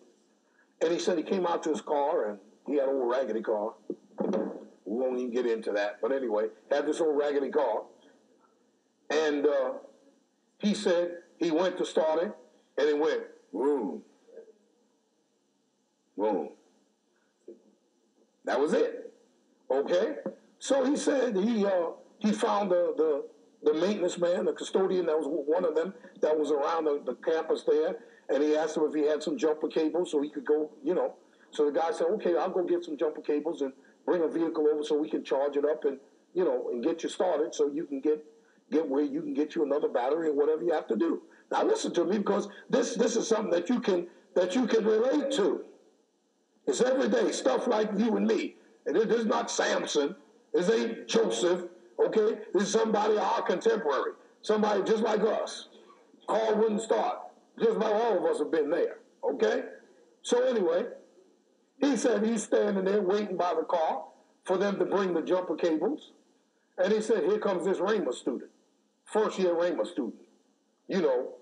and 0.81 0.91
he 0.91 0.99
said 0.99 1.17
he 1.17 1.23
came 1.23 1.47
out 1.47 1.63
to 1.63 1.69
his 1.69 1.81
car, 1.81 2.31
and 2.31 2.39
he 2.67 2.73
had 2.75 2.89
an 2.89 2.95
old 2.95 3.11
raggedy 3.11 3.41
car. 3.41 3.75
We 4.19 4.99
won't 4.99 5.19
even 5.19 5.31
get 5.31 5.45
into 5.45 5.71
that, 5.71 5.99
but 6.01 6.11
anyway, 6.11 6.47
had 6.69 6.85
this 6.85 6.99
old 6.99 7.17
raggedy 7.17 7.49
car, 7.49 7.83
and 9.09 9.47
uh, 9.47 9.71
he 10.59 10.73
said 10.73 11.22
he 11.43 11.51
went 11.51 11.77
to 11.77 11.85
start 11.85 12.23
it, 12.23 12.31
and 12.77 12.89
it 12.89 12.97
went 12.97 13.21
boom, 13.51 14.01
boom. 16.17 16.49
That 18.45 18.59
was 18.59 18.73
it. 18.73 19.13
Okay. 19.69 20.15
So 20.59 20.83
he 20.85 20.95
said 20.95 21.35
he 21.35 21.65
uh, 21.65 21.91
he 22.19 22.31
found 22.31 22.71
the, 22.71 22.93
the 22.97 23.25
the 23.63 23.73
maintenance 23.79 24.17
man, 24.17 24.45
the 24.45 24.53
custodian 24.53 25.05
that 25.05 25.17
was 25.17 25.27
one 25.27 25.65
of 25.65 25.75
them 25.75 25.93
that 26.21 26.37
was 26.37 26.51
around 26.51 26.85
the, 26.85 27.01
the 27.05 27.15
campus 27.15 27.63
there, 27.63 27.97
and 28.29 28.43
he 28.43 28.55
asked 28.55 28.75
him 28.77 28.83
if 28.83 28.93
he 28.93 29.07
had 29.07 29.23
some 29.23 29.37
jumper 29.37 29.67
cables 29.67 30.11
so 30.11 30.21
he 30.21 30.29
could 30.29 30.45
go, 30.45 30.69
you 30.83 30.93
know. 30.93 31.15
So 31.51 31.65
the 31.65 31.71
guy 31.71 31.91
said, 31.91 32.07
"Okay, 32.15 32.35
I'll 32.35 32.49
go 32.49 32.63
get 32.63 32.83
some 32.83 32.97
jumper 32.97 33.21
cables 33.21 33.61
and 33.61 33.73
bring 34.05 34.21
a 34.21 34.27
vehicle 34.27 34.67
over 34.71 34.83
so 34.83 34.97
we 34.97 35.09
can 35.09 35.23
charge 35.23 35.55
it 35.55 35.65
up 35.65 35.85
and 35.85 35.97
you 36.33 36.43
know 36.43 36.69
and 36.71 36.83
get 36.83 37.03
you 37.03 37.09
started 37.09 37.53
so 37.53 37.67
you 37.67 37.85
can 37.85 37.99
get 38.01 38.23
get 38.71 38.87
where 38.87 39.03
you 39.03 39.21
can 39.21 39.33
get 39.33 39.55
you 39.55 39.63
another 39.63 39.87
battery 39.87 40.29
or 40.29 40.33
whatever 40.33 40.63
you 40.63 40.73
have 40.73 40.87
to 40.87 40.95
do." 40.95 41.21
Now 41.53 41.63
listen 41.63 41.93
to 41.93 42.03
me 42.03 42.17
because 42.17 42.47
this 42.67 42.95
this 42.95 43.15
is 43.15 43.27
something 43.27 43.51
that 43.51 43.69
you 43.69 43.79
can 43.79 44.07
that 44.33 44.55
you 44.55 44.65
can 44.65 44.83
relate 44.83 45.31
to. 45.33 45.63
It's 46.65 46.81
everyday 46.81 47.31
stuff 47.31 47.67
like 47.67 47.91
you 47.95 48.17
and 48.17 48.25
me. 48.25 48.55
And 48.87 48.97
it 48.97 49.11
is 49.11 49.27
not 49.27 49.51
Samson. 49.51 50.15
This 50.51 50.67
ain't 50.71 51.07
Joseph. 51.07 51.65
Okay? 52.03 52.39
Is 52.55 52.71
somebody 52.71 53.19
our 53.19 53.43
contemporary. 53.43 54.13
Somebody 54.41 54.81
just 54.83 55.03
like 55.03 55.21
us. 55.21 55.67
Call 56.25 56.55
wouldn't 56.55 56.81
start. 56.81 57.19
Just 57.59 57.75
about 57.75 57.93
all 57.93 58.17
of 58.17 58.23
us 58.25 58.39
have 58.39 58.51
been 58.51 58.71
there. 58.71 58.97
Okay? 59.23 59.63
So 60.23 60.43
anyway, 60.43 60.85
he 61.77 61.95
said 61.95 62.25
he's 62.25 62.41
standing 62.43 62.83
there 62.83 63.01
waiting 63.01 63.37
by 63.37 63.53
the 63.53 63.63
car 63.63 64.05
for 64.43 64.57
them 64.57 64.79
to 64.79 64.85
bring 64.85 65.13
the 65.13 65.21
jumper 65.21 65.55
cables. 65.55 66.13
And 66.79 66.91
he 66.91 66.99
said, 66.99 67.25
here 67.25 67.37
comes 67.37 67.63
this 67.63 67.77
Rhema 67.77 68.11
student. 68.11 68.49
First 69.05 69.37
year 69.37 69.53
Rhema 69.53 69.85
student. 69.85 70.15
You 70.87 71.01
know, 71.01 71.33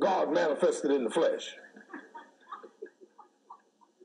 God 0.00 0.32
manifested 0.32 0.90
in 0.90 1.04
the 1.04 1.10
flesh. 1.10 1.54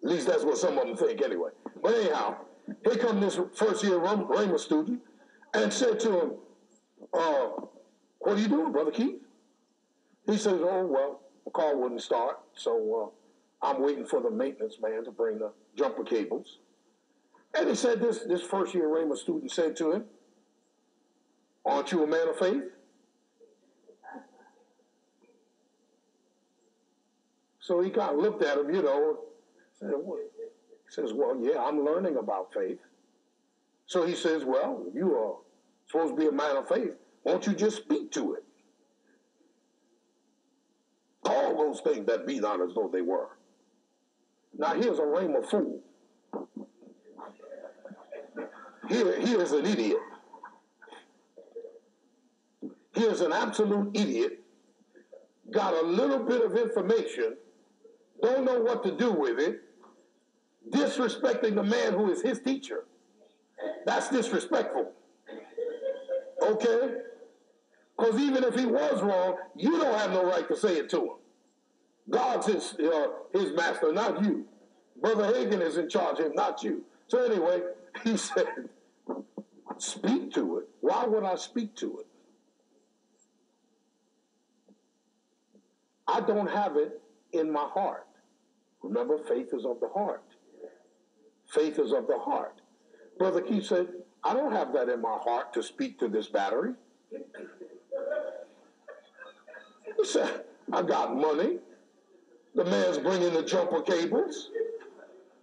At 0.03 0.09
least 0.09 0.27
that's 0.27 0.43
what 0.43 0.57
some 0.57 0.77
of 0.77 0.87
them 0.87 0.95
think 0.95 1.21
anyway. 1.21 1.49
But 1.81 1.95
anyhow, 1.95 2.37
here 2.83 2.97
come 2.97 3.19
this 3.19 3.39
first 3.55 3.83
year 3.83 3.99
Rhema 3.99 4.59
student 4.59 5.01
and 5.53 5.71
said 5.71 5.99
to 6.01 6.21
him, 6.21 6.31
uh, 7.13 7.47
what 8.19 8.37
are 8.37 8.39
you 8.39 8.47
doing, 8.47 8.71
Brother 8.71 8.91
Keith? 8.91 9.21
He 10.25 10.37
says, 10.37 10.59
oh, 10.61 10.85
well, 10.85 11.21
the 11.45 11.51
car 11.51 11.75
wouldn't 11.75 12.01
start, 12.01 12.39
so 12.53 13.13
uh, 13.63 13.65
I'm 13.65 13.81
waiting 13.81 14.05
for 14.05 14.21
the 14.21 14.29
maintenance 14.29 14.77
man 14.81 15.05
to 15.05 15.11
bring 15.11 15.39
the 15.39 15.51
jumper 15.75 16.03
cables. 16.03 16.59
And 17.53 17.69
he 17.69 17.75
said, 17.75 18.01
this, 18.01 18.19
this 18.27 18.41
first 18.41 18.73
year 18.73 18.87
Rhema 18.87 19.17
student 19.17 19.51
said 19.51 19.75
to 19.77 19.93
him, 19.93 20.05
aren't 21.65 21.91
you 21.91 22.03
a 22.03 22.07
man 22.07 22.27
of 22.27 22.37
faith? 22.37 22.63
So 27.67 27.81
he 27.81 27.89
kind 27.89 28.11
of 28.11 28.19
looked 28.19 28.41
at 28.43 28.57
him, 28.57 28.73
you 28.73 28.81
know, 28.81 29.17
said? 29.77 29.91
He 29.91 30.89
says, 30.89 31.11
well, 31.11 31.37
yeah, 31.37 31.61
I'm 31.61 31.83
learning 31.83 32.15
about 32.15 32.53
faith. 32.53 32.79
So 33.87 34.05
he 34.05 34.15
says, 34.15 34.45
well, 34.45 34.85
you 34.93 35.13
are 35.17 35.35
supposed 35.85 36.15
to 36.15 36.17
be 36.17 36.27
a 36.27 36.31
man 36.31 36.55
of 36.55 36.69
faith. 36.69 36.93
Won't 37.25 37.45
you 37.45 37.51
just 37.51 37.75
speak 37.75 38.09
to 38.13 38.35
it? 38.35 38.45
Call 41.25 41.57
those 41.57 41.81
things 41.81 42.05
that 42.07 42.25
be 42.25 42.39
not 42.39 42.61
as 42.61 42.73
though 42.73 42.89
they 42.91 43.01
were. 43.01 43.31
Now 44.57 44.73
here's 44.73 44.99
a 44.99 45.01
Rhema 45.01 45.45
fool. 45.45 45.81
Here, 48.87 49.19
here's 49.19 49.51
an 49.51 49.65
idiot. 49.65 49.99
Here's 52.93 53.19
an 53.19 53.33
absolute 53.33 53.89
idiot. 53.93 54.39
Got 55.51 55.73
a 55.73 55.85
little 55.85 56.19
bit 56.19 56.45
of 56.45 56.55
information 56.55 57.35
don't 58.21 58.45
know 58.45 58.59
what 58.61 58.83
to 58.83 58.91
do 58.91 59.11
with 59.11 59.39
it, 59.39 59.61
disrespecting 60.69 61.55
the 61.55 61.63
man 61.63 61.93
who 61.93 62.11
is 62.11 62.21
his 62.21 62.39
teacher. 62.39 62.85
That's 63.85 64.09
disrespectful. 64.09 64.91
Okay? 66.41 66.93
Because 67.97 68.19
even 68.19 68.43
if 68.43 68.55
he 68.55 68.65
was 68.65 69.01
wrong, 69.01 69.37
you 69.55 69.79
don't 69.79 69.97
have 69.97 70.11
no 70.11 70.23
right 70.23 70.47
to 70.47 70.55
say 70.55 70.77
it 70.77 70.89
to 70.91 71.01
him. 71.01 71.15
God's 72.09 72.47
his, 72.47 72.75
uh, 72.79 73.07
his 73.33 73.53
master, 73.53 73.91
not 73.91 74.23
you. 74.23 74.45
Brother 75.01 75.23
Hagin 75.23 75.61
is 75.61 75.77
in 75.77 75.89
charge 75.89 76.19
of 76.19 76.27
him, 76.27 76.33
not 76.35 76.63
you. 76.63 76.83
So 77.07 77.23
anyway, 77.23 77.61
he 78.03 78.17
said, 78.17 78.45
speak 79.77 80.33
to 80.33 80.59
it. 80.59 80.69
Why 80.81 81.05
would 81.05 81.23
I 81.23 81.35
speak 81.35 81.75
to 81.77 81.99
it? 81.99 82.07
I 86.07 86.21
don't 86.21 86.49
have 86.49 86.77
it 86.77 87.01
in 87.33 87.51
my 87.51 87.67
heart. 87.67 88.06
Remember, 88.83 89.17
faith 89.17 89.53
is 89.53 89.65
of 89.65 89.79
the 89.79 89.89
heart. 89.89 90.23
Faith 91.47 91.79
is 91.79 91.91
of 91.91 92.07
the 92.07 92.17
heart. 92.17 92.61
Brother 93.17 93.41
Keith 93.41 93.65
said, 93.65 93.87
I 94.23 94.33
don't 94.33 94.51
have 94.51 94.73
that 94.73 94.89
in 94.89 95.01
my 95.01 95.17
heart 95.21 95.53
to 95.53 95.63
speak 95.63 95.99
to 95.99 96.07
this 96.07 96.27
battery. 96.27 96.73
He 99.97 100.05
said, 100.05 100.43
I 100.71 100.81
got 100.81 101.15
money. 101.15 101.59
The 102.55 102.65
man's 102.65 102.97
bringing 102.97 103.33
the 103.33 103.43
jumper 103.43 103.81
cables. 103.81 104.49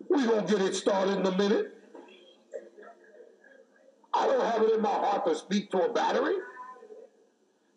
We're 0.09 0.26
going 0.26 0.47
to 0.47 0.53
get 0.53 0.62
it 0.62 0.74
started 0.74 1.18
in 1.18 1.26
a 1.26 1.37
minute. 1.37 1.72
I 4.12 4.26
don't 4.26 4.45
have 4.45 4.62
it 4.62 4.72
in 4.72 4.80
my 4.80 4.91
heart 4.91 5.24
to 5.26 5.35
speak 5.35 5.70
to 5.72 5.85
a 5.85 5.93
battery. 5.93 6.37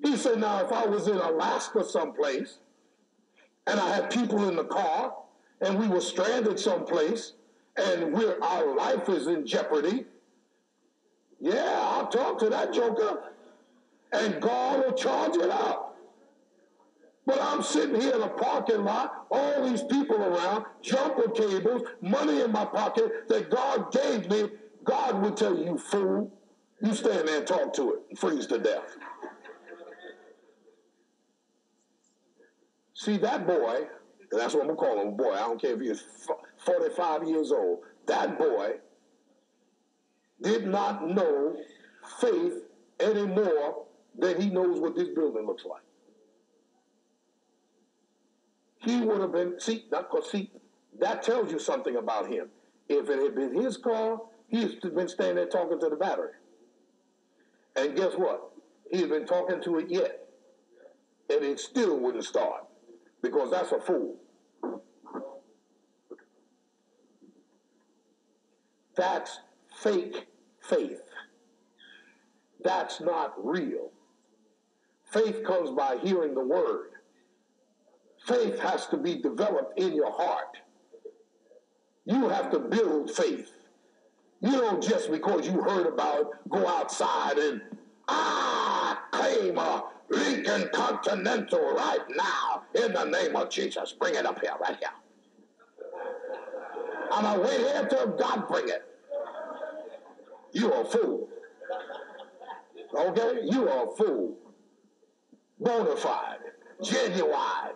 He 0.03 0.15
said, 0.17 0.39
now, 0.39 0.63
if 0.63 0.71
I 0.71 0.85
was 0.85 1.07
in 1.07 1.17
Alaska 1.17 1.83
someplace 1.83 2.59
and 3.65 3.79
I 3.79 3.95
had 3.95 4.11
people 4.11 4.47
in 4.47 4.55
the 4.55 4.63
car 4.63 5.15
and 5.61 5.77
we 5.79 5.87
were 5.87 6.01
stranded 6.01 6.59
someplace 6.59 7.33
and 7.77 8.13
we're, 8.13 8.39
our 8.41 8.75
life 8.75 9.07
is 9.09 9.27
in 9.27 9.45
jeopardy, 9.45 10.05
yeah, 11.39 11.79
I'll 11.79 12.07
talk 12.07 12.39
to 12.39 12.49
that 12.49 12.73
joker 12.73 13.23
and 14.11 14.41
God 14.41 14.85
will 14.85 14.93
charge 14.93 15.35
it 15.35 15.49
up. 15.49 15.95
But 17.25 17.41
I'm 17.41 17.61
sitting 17.61 17.99
here 17.99 18.15
in 18.15 18.21
a 18.21 18.29
parking 18.29 18.85
lot, 18.85 19.27
all 19.29 19.69
these 19.69 19.83
people 19.83 20.15
around, 20.15 20.65
jumper 20.81 21.29
cables, 21.29 21.81
money 22.01 22.41
in 22.41 22.51
my 22.53 22.63
pocket 22.63 23.27
that 23.27 23.49
God 23.49 23.91
gave 23.91 24.29
me. 24.29 24.49
God 24.85 25.21
would 25.21 25.35
tell 25.35 25.57
you, 25.57 25.77
fool, 25.77 26.31
you 26.81 26.95
stand 26.95 27.27
there 27.27 27.39
and 27.39 27.47
talk 27.47 27.73
to 27.73 27.93
it 27.93 27.99
and 28.09 28.17
freeze 28.17 28.47
to 28.47 28.57
death. 28.57 28.95
See, 32.93 33.17
that 33.17 33.45
boy 33.45 33.87
and 34.31 34.41
that's 34.41 34.53
what 34.53 34.61
I'm 34.61 34.75
gonna 34.75 34.77
call 34.77 35.01
him, 35.01 35.15
boy. 35.15 35.33
I 35.33 35.39
don't 35.39 35.61
care 35.61 35.73
if 35.73 35.79
he's 35.79 36.03
45 36.65 37.27
years 37.27 37.51
old. 37.51 37.79
That 38.07 38.37
boy 38.37 38.75
did 40.41 40.67
not 40.67 41.07
know 41.07 41.55
faith 42.19 42.53
any 42.99 43.25
more 43.25 43.85
than 44.17 44.41
he 44.41 44.49
knows 44.49 44.79
what 44.79 44.95
this 44.95 45.09
building 45.09 45.45
looks 45.45 45.65
like. 45.65 45.81
He 48.79 49.01
would 49.01 49.21
have 49.21 49.31
been, 49.31 49.59
see, 49.59 49.85
not 49.91 50.09
because, 50.09 50.31
see, 50.31 50.51
that 50.99 51.23
tells 51.23 51.51
you 51.51 51.59
something 51.59 51.95
about 51.95 52.27
him. 52.27 52.49
If 52.89 53.09
it 53.09 53.21
had 53.21 53.35
been 53.35 53.53
his 53.53 53.77
car, 53.77 54.19
he'd 54.47 54.81
been 54.81 55.07
standing 55.07 55.35
there 55.35 55.47
talking 55.47 55.79
to 55.79 55.89
the 55.89 55.95
battery. 55.95 56.31
And 57.75 57.95
guess 57.95 58.13
what? 58.13 58.51
He'd 58.91 59.09
been 59.09 59.25
talking 59.25 59.61
to 59.63 59.79
it 59.79 59.89
yet. 59.89 60.27
And 61.29 61.43
it 61.43 61.59
still 61.59 61.99
wouldn't 61.99 62.23
start 62.23 62.66
because 63.31 63.51
that's 63.51 63.71
a 63.71 63.79
fool. 63.79 64.15
That's 68.95 69.39
fake 69.81 70.27
faith. 70.61 71.01
That's 72.63 72.99
not 72.99 73.33
real. 73.37 73.91
Faith 75.11 75.43
comes 75.45 75.69
by 75.71 75.97
hearing 76.03 76.33
the 76.33 76.43
word. 76.43 76.89
Faith 78.25 78.59
has 78.59 78.87
to 78.87 78.97
be 78.97 79.21
developed 79.21 79.79
in 79.79 79.93
your 79.93 80.11
heart. 80.11 80.57
You 82.05 82.27
have 82.29 82.51
to 82.51 82.59
build 82.59 83.11
faith. 83.11 83.51
You 84.41 84.51
don't 84.51 84.83
just 84.83 85.11
because 85.11 85.47
you 85.47 85.61
heard 85.61 85.87
about 85.87 86.47
go 86.49 86.67
outside 86.67 87.37
and 87.37 87.61
ah 88.07 89.01
claim 89.11 89.57
a 89.57 89.83
Lincoln 90.09 90.69
Continental 90.73 91.73
right 91.73 92.05
now 92.15 92.63
in 92.75 92.93
the 92.93 93.03
name 93.05 93.35
of 93.35 93.49
Jesus. 93.49 93.93
Bring 93.93 94.15
it 94.15 94.25
up 94.25 94.39
here, 94.39 94.53
right 94.61 94.77
here. 94.77 94.89
I'm 97.11 97.23
going 97.23 97.35
to 97.35 97.41
wait 97.41 97.59
here 97.59 97.81
until 97.81 98.07
God 98.17 98.47
bring 98.47 98.69
it. 98.69 98.83
You 100.53 100.71
are 100.73 100.81
a 100.81 100.85
fool. 100.85 101.29
Okay? 102.95 103.41
You 103.43 103.67
are 103.69 103.87
a 103.87 103.95
fool. 103.95 104.37
Bona 105.59 105.95
fide. 105.95 106.37
Genuine. 106.83 107.73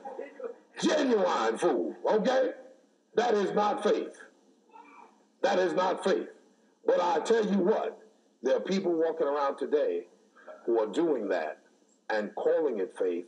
Genuine 0.82 1.58
fool. 1.58 1.96
Okay? 2.06 2.52
That 3.16 3.34
is 3.34 3.52
not 3.54 3.84
faith. 3.84 4.16
That 5.42 5.60
is 5.60 5.74
not 5.74 6.04
faith. 6.04 6.28
But 6.86 7.02
I 7.02 7.20
tell 7.20 7.46
you 7.46 7.58
what, 7.58 8.00
there 8.42 8.58
are 8.58 8.62
people 8.62 8.94
walking 8.94 9.28
around 9.28 9.58
today 9.58 10.08
who 10.66 10.80
are 10.80 10.88
doing 10.88 11.28
that 11.30 11.61
and 12.12 12.34
calling 12.36 12.80
it 12.80 12.94
faith, 12.98 13.26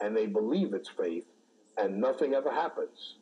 and 0.00 0.16
they 0.16 0.26
believe 0.26 0.74
it's 0.74 0.88
faith, 0.88 1.24
and 1.76 2.00
nothing 2.00 2.34
ever 2.34 2.50
happens. 2.50 3.16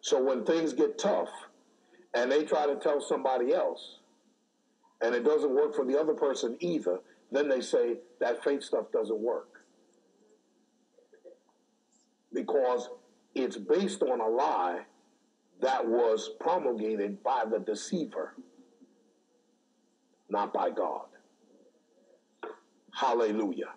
So 0.00 0.22
when 0.22 0.44
things 0.44 0.72
get 0.72 0.98
tough 0.98 1.28
and 2.14 2.30
they 2.32 2.44
try 2.44 2.66
to 2.66 2.76
tell 2.76 3.00
somebody 3.00 3.54
else, 3.54 3.98
and 5.02 5.14
it 5.14 5.24
doesn't 5.24 5.54
work 5.54 5.74
for 5.74 5.84
the 5.84 5.98
other 5.98 6.14
person 6.14 6.56
either, 6.60 7.00
then 7.30 7.48
they 7.48 7.60
say 7.60 7.98
that 8.20 8.42
faith 8.42 8.62
stuff 8.62 8.86
doesn't 8.92 9.18
work. 9.18 9.48
Because 12.32 12.88
it's 13.34 13.56
based 13.56 14.02
on 14.02 14.20
a 14.20 14.28
lie 14.28 14.80
that 15.60 15.86
was 15.86 16.30
promulgated 16.40 17.22
by 17.22 17.44
the 17.50 17.58
deceiver, 17.58 18.34
not 20.28 20.52
by 20.52 20.70
God. 20.70 21.09
Hallelujah. 23.00 23.72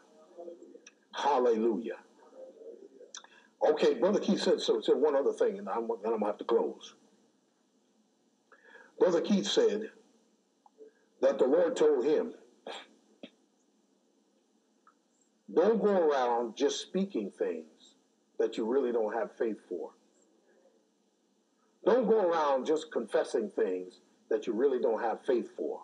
Hallelujah. 1.13 1.97
Okay, 3.65 3.93
Brother 3.93 4.19
Keith 4.19 4.41
said 4.41 4.59
so. 4.59 4.81
Said 4.81 4.97
one 4.97 5.15
other 5.15 5.31
thing, 5.31 5.57
and 5.59 5.69
I'm, 5.69 5.83
and 5.89 5.99
I'm 6.05 6.11
gonna 6.19 6.25
have 6.25 6.37
to 6.39 6.43
close. 6.43 6.95
Brother 8.99 9.21
Keith 9.21 9.47
said 9.47 9.91
that 11.21 11.39
the 11.39 11.45
Lord 11.45 11.77
told 11.77 12.03
him, 12.03 12.33
"Don't 15.53 15.81
go 15.81 16.09
around 16.09 16.57
just 16.57 16.81
speaking 16.81 17.31
things 17.31 17.95
that 18.39 18.57
you 18.57 18.65
really 18.65 18.91
don't 18.91 19.13
have 19.13 19.31
faith 19.37 19.61
for. 19.69 19.91
Don't 21.85 22.07
go 22.09 22.19
around 22.29 22.65
just 22.65 22.91
confessing 22.91 23.49
things 23.51 24.01
that 24.29 24.47
you 24.47 24.53
really 24.53 24.81
don't 24.81 25.01
have 25.01 25.21
faith 25.25 25.49
for." 25.55 25.81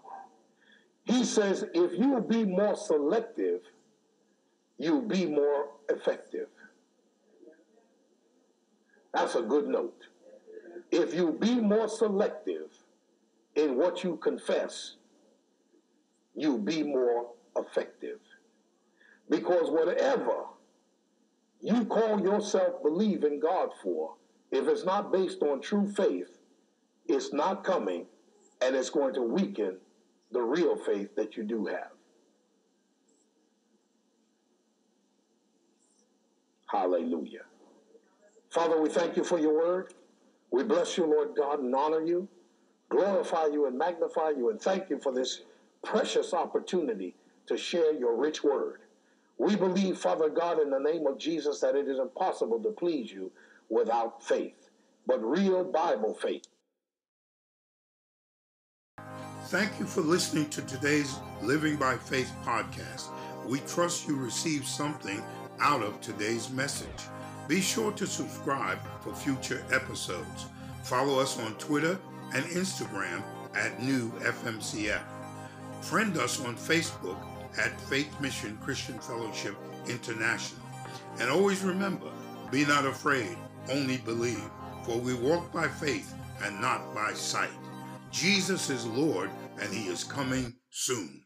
He 1.09 1.25
says, 1.25 1.65
"If 1.73 1.97
you 1.97 2.21
be 2.21 2.45
more 2.45 2.75
selective, 2.75 3.61
you'll 4.77 5.01
be 5.01 5.25
more 5.25 5.71
effective." 5.89 6.49
That's 9.11 9.33
a 9.33 9.41
good 9.41 9.67
note. 9.67 10.07
If 10.91 11.15
you 11.15 11.31
be 11.31 11.59
more 11.59 11.87
selective 11.87 12.85
in 13.55 13.75
what 13.75 14.03
you 14.03 14.17
confess, 14.17 14.97
you'll 16.35 16.59
be 16.59 16.83
more 16.83 17.33
effective. 17.57 18.19
Because 19.29 19.71
whatever 19.71 20.45
you 21.59 21.85
call 21.85 22.21
yourself 22.21 22.83
believing 22.83 23.39
God 23.39 23.73
for, 23.81 24.15
if 24.51 24.67
it's 24.67 24.85
not 24.85 25.11
based 25.11 25.41
on 25.41 25.59
true 25.59 25.87
faith, 25.87 26.37
it's 27.07 27.33
not 27.33 27.63
coming 27.63 28.05
and 28.61 28.75
it's 28.75 28.91
going 28.91 29.15
to 29.15 29.23
weaken 29.23 29.79
the 30.31 30.41
real 30.41 30.75
faith 30.75 31.15
that 31.15 31.37
you 31.37 31.43
do 31.43 31.65
have. 31.65 31.91
Hallelujah. 36.67 37.41
Father, 38.49 38.79
we 38.81 38.89
thank 38.89 39.15
you 39.17 39.23
for 39.23 39.39
your 39.39 39.53
word. 39.57 39.93
We 40.51 40.63
bless 40.63 40.97
you, 40.97 41.05
Lord 41.05 41.29
God, 41.35 41.59
and 41.59 41.73
honor 41.75 42.01
you, 42.01 42.27
glorify 42.89 43.47
you, 43.47 43.67
and 43.67 43.77
magnify 43.77 44.31
you, 44.31 44.49
and 44.49 44.61
thank 44.61 44.89
you 44.89 44.99
for 44.99 45.11
this 45.11 45.41
precious 45.83 46.33
opportunity 46.33 47.15
to 47.47 47.57
share 47.57 47.93
your 47.93 48.15
rich 48.15 48.43
word. 48.43 48.81
We 49.37 49.55
believe, 49.55 49.97
Father 49.97 50.29
God, 50.29 50.59
in 50.59 50.69
the 50.69 50.79
name 50.79 51.07
of 51.07 51.17
Jesus, 51.17 51.59
that 51.61 51.75
it 51.75 51.87
is 51.87 51.99
impossible 51.99 52.59
to 52.61 52.71
please 52.71 53.11
you 53.11 53.31
without 53.69 54.23
faith, 54.23 54.69
but 55.07 55.23
real 55.23 55.63
Bible 55.63 56.13
faith. 56.13 56.43
Thank 59.49 59.79
you 59.79 59.87
for 59.87 60.01
listening 60.01 60.47
to 60.51 60.61
today's 60.61 61.17
Living 61.41 61.75
by 61.75 61.97
Faith 61.97 62.31
podcast. 62.45 63.07
We 63.47 63.61
trust 63.61 64.07
you 64.07 64.15
received 64.15 64.67
something 64.67 65.23
out 65.59 65.81
of 65.81 65.99
today's 66.01 66.51
message. 66.51 67.07
Be 67.47 67.59
sure 67.59 67.91
to 67.93 68.05
subscribe 68.05 68.77
for 69.01 69.11
future 69.11 69.65
episodes. 69.71 70.45
Follow 70.83 71.19
us 71.19 71.39
on 71.39 71.55
Twitter 71.55 71.97
and 72.35 72.45
Instagram 72.45 73.23
at 73.55 73.81
New 73.81 74.11
FMCF. 74.19 75.01
Friend 75.81 76.15
us 76.19 76.45
on 76.45 76.55
Facebook 76.55 77.17
at 77.57 77.81
Faith 77.81 78.21
Mission 78.21 78.55
Christian 78.61 78.99
Fellowship 78.99 79.55
International. 79.87 80.61
And 81.19 81.31
always 81.31 81.63
remember, 81.63 82.11
be 82.51 82.67
not 82.67 82.85
afraid, 82.85 83.35
only 83.71 83.97
believe, 83.97 84.47
for 84.83 84.99
we 84.99 85.15
walk 85.15 85.51
by 85.51 85.67
faith 85.67 86.13
and 86.43 86.61
not 86.61 86.93
by 86.93 87.13
sight. 87.13 87.49
Jesus 88.11 88.69
is 88.69 88.85
Lord, 88.87 89.29
and 89.61 89.71
he 89.71 89.87
is 89.87 90.03
coming 90.03 90.53
soon. 90.71 91.23